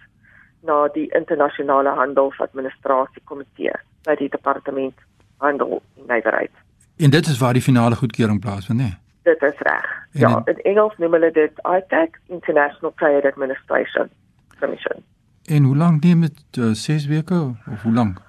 na 0.70 0.80
die 0.96 1.08
internasionale 1.18 1.94
handelsadministrasie 2.00 3.22
komitee 3.32 3.76
by 4.08 4.16
die 4.22 4.32
departement 4.32 5.06
handel 5.44 5.80
en 5.80 6.10
nywerheid 6.14 6.66
En 7.00 7.10
dit 7.10 7.26
is 7.26 7.38
waar 7.38 7.52
die 7.52 7.62
finale 7.62 7.96
goedkeuring 7.96 8.40
plaasvind, 8.40 8.78
né? 8.78 8.84
Nee? 8.84 8.98
Dit 9.22 9.42
is 9.42 9.58
reg. 9.58 9.86
Ja, 10.10 10.42
in 10.44 10.58
Engels 10.62 10.96
noem 10.96 11.12
hulle 11.12 11.30
dit 11.32 11.52
ITAC, 11.76 12.20
International 12.26 12.92
Trade 12.96 13.30
Administration 13.32 14.08
Commission. 14.58 15.04
En 15.44 15.62
hoe 15.62 15.76
lank 15.76 16.02
neem 16.04 16.20
dit? 16.20 16.42
6 16.72 17.04
uh, 17.04 17.10
weke 17.10 17.54
of 17.72 17.82
hoe 17.82 17.92
lank? 17.92 18.20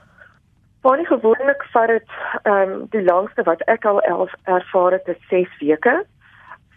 Baie 0.82 1.06
gewoonlik 1.06 1.64
vat 1.74 1.88
dit 1.88 2.16
ehm 2.44 2.72
um, 2.72 2.88
die 2.90 3.04
langste 3.04 3.44
wat 3.46 3.62
ek 3.70 3.86
al 3.86 4.02
ervaar 4.02 4.98
het, 4.98 5.08
is 5.08 5.28
6 5.30 5.60
weke 5.60 6.06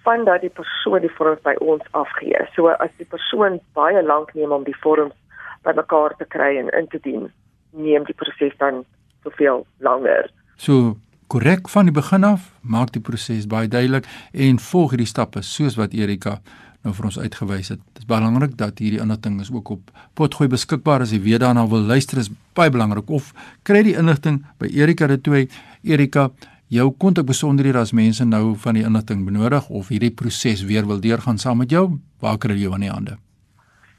van 0.05 0.25
dat 0.25 0.41
die 0.41 0.53
persoon 0.53 1.01
die 1.01 1.13
vorms 1.17 1.41
by 1.43 1.55
ons 1.65 1.85
afgee. 1.91 2.41
So 2.55 2.69
as 2.69 2.93
die 3.01 3.09
persoon 3.09 3.61
baie 3.73 4.03
lank 4.03 4.35
neem 4.35 4.53
om 4.53 4.65
die 4.65 4.77
vorms 4.83 5.17
bymekaar 5.65 6.17
te 6.19 6.29
kry 6.29 6.51
en 6.61 6.69
in 6.77 6.89
te 6.93 7.01
dien, 7.07 7.31
neem 7.73 8.05
die 8.05 8.17
proses 8.21 8.53
dan 8.61 8.85
soveel 9.25 9.65
langer. 9.79 10.29
So 10.57 10.97
korrek 11.33 11.71
van 11.73 11.89
die 11.89 11.97
begin 11.97 12.29
af, 12.29 12.51
maak 12.61 12.93
die 12.93 13.03
proses 13.03 13.49
baie 13.49 13.69
duidelik 13.69 14.05
en 14.33 14.61
volg 14.69 14.93
hierdie 14.93 15.09
stappe 15.09 15.43
soos 15.43 15.81
wat 15.81 15.97
Erika 15.97 16.39
nou 16.85 16.93
vir 16.93 17.09
ons 17.09 17.19
uitgewys 17.19 17.71
het. 17.73 17.81
Dit 17.97 18.05
is 18.05 18.09
belangrik 18.09 18.57
dat 18.61 18.81
hierdie 18.83 19.01
inligting 19.01 19.41
is 19.41 19.51
ook 19.53 19.71
op 19.75 19.93
potgooi 20.19 20.49
beskikbaar 20.53 21.05
as 21.05 21.15
jy 21.15 21.21
weer 21.25 21.41
daarna 21.41 21.65
wil 21.69 21.87
luister 21.89 22.21
is 22.21 22.31
baie 22.57 22.73
belangrik 22.73 23.09
of 23.11 23.33
kry 23.65 23.83
die 23.87 23.97
inligting 23.97 24.43
by 24.61 24.69
Erika 24.69 25.09
de 25.09 25.17
Tooy. 25.21 25.49
Erika, 25.83 26.29
jou 26.69 26.91
kontak 27.01 27.27
besonderhede 27.31 27.81
as 27.81 27.95
mense 27.97 28.25
nou 28.25 28.55
van 28.61 28.77
die 28.77 28.85
inligting 28.85 29.25
benodig 29.25 29.69
of 29.71 29.89
hierdie 29.89 30.13
proses 30.13 30.65
weer 30.69 30.87
wil 30.87 31.01
deurgaan 31.01 31.41
saam 31.41 31.63
met 31.65 31.73
jou, 31.73 31.99
waar 32.21 32.39
kry 32.39 32.59
jy 32.61 32.73
aan 32.73 32.85
die 32.85 32.93
hande? 32.93 33.17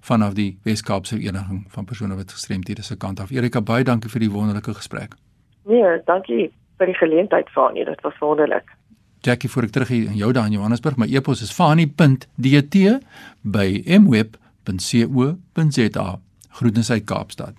vanaf 0.05 0.35
die 0.37 0.51
Weskaapse 0.69 1.17
Vereniging 1.17 1.65
van 1.73 1.89
persone 1.89 2.21
met 2.21 2.37
gestremthede 2.37 2.85
se 2.85 2.99
kant 3.01 3.25
af. 3.25 3.33
Erika, 3.33 3.65
baie 3.65 3.85
dankie 3.85 4.13
vir 4.13 4.27
die 4.27 4.31
wonderlike 4.31 4.77
gesprek. 4.83 5.17
Nee, 5.65 5.97
dankie 6.05 6.51
vir 6.77 6.93
die 6.93 6.99
geleentheid 7.01 7.49
van 7.57 7.73
nie, 7.73 7.89
dit 7.89 8.05
was 8.05 8.21
wonderlik. 8.21 8.69
Jackie, 9.25 9.49
voor 9.49 9.69
ek 9.69 9.73
terug 9.73 9.89
hier 9.93 10.13
in 10.13 10.21
jou 10.21 10.33
daar 10.33 10.53
in 10.53 10.61
Johannesburg, 10.61 11.01
my 11.01 11.09
e-pos 11.09 11.41
is 11.45 11.57
fani.dt 11.57 12.85
by 13.41 13.67
mweb 14.05 14.37
www.co.za. 14.64 16.20
Groetens 16.49 16.90
uit 16.90 17.05
Kaapstad. 17.05 17.55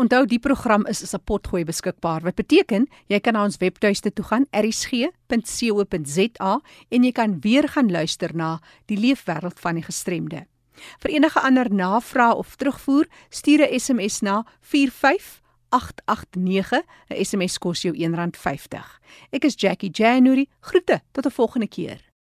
Onthou 0.00 0.24
die 0.24 0.38
program 0.38 0.86
is 0.86 1.02
as 1.02 1.14
'n 1.14 1.20
potgooi 1.24 1.64
beskikbaar 1.64 2.22
wat 2.22 2.34
beteken 2.34 2.88
jy 3.06 3.20
kan 3.20 3.32
na 3.32 3.44
ons 3.44 3.56
webtuiste 3.56 4.12
toe 4.12 4.24
gaan 4.24 4.46
erisg.co.za 4.50 6.60
en 6.88 7.04
jy 7.04 7.12
kan 7.12 7.40
weer 7.40 7.68
gaan 7.68 7.90
luister 7.90 8.34
na 8.34 8.60
die 8.86 8.98
leefwêreld 8.98 9.60
van 9.60 9.74
die 9.74 9.82
gestremde. 9.82 10.46
Vir 11.00 11.10
enige 11.10 11.40
ander 11.40 11.74
navrae 11.74 12.34
of 12.34 12.56
terugvoer, 12.56 13.06
stuur 13.28 13.60
'n 13.60 13.80
SMS 13.80 14.20
na 14.20 14.44
45889. 14.60 16.82
'n 17.08 17.24
SMS 17.24 17.58
kos 17.58 17.82
jou 17.82 17.94
R1.50. 17.94 19.00
Ek 19.30 19.44
is 19.44 19.54
Jackie 19.56 19.90
January. 19.90 20.48
Groete 20.60 21.00
tot 21.12 21.26
'n 21.26 21.30
volgende 21.30 21.68
keer. 21.68 22.09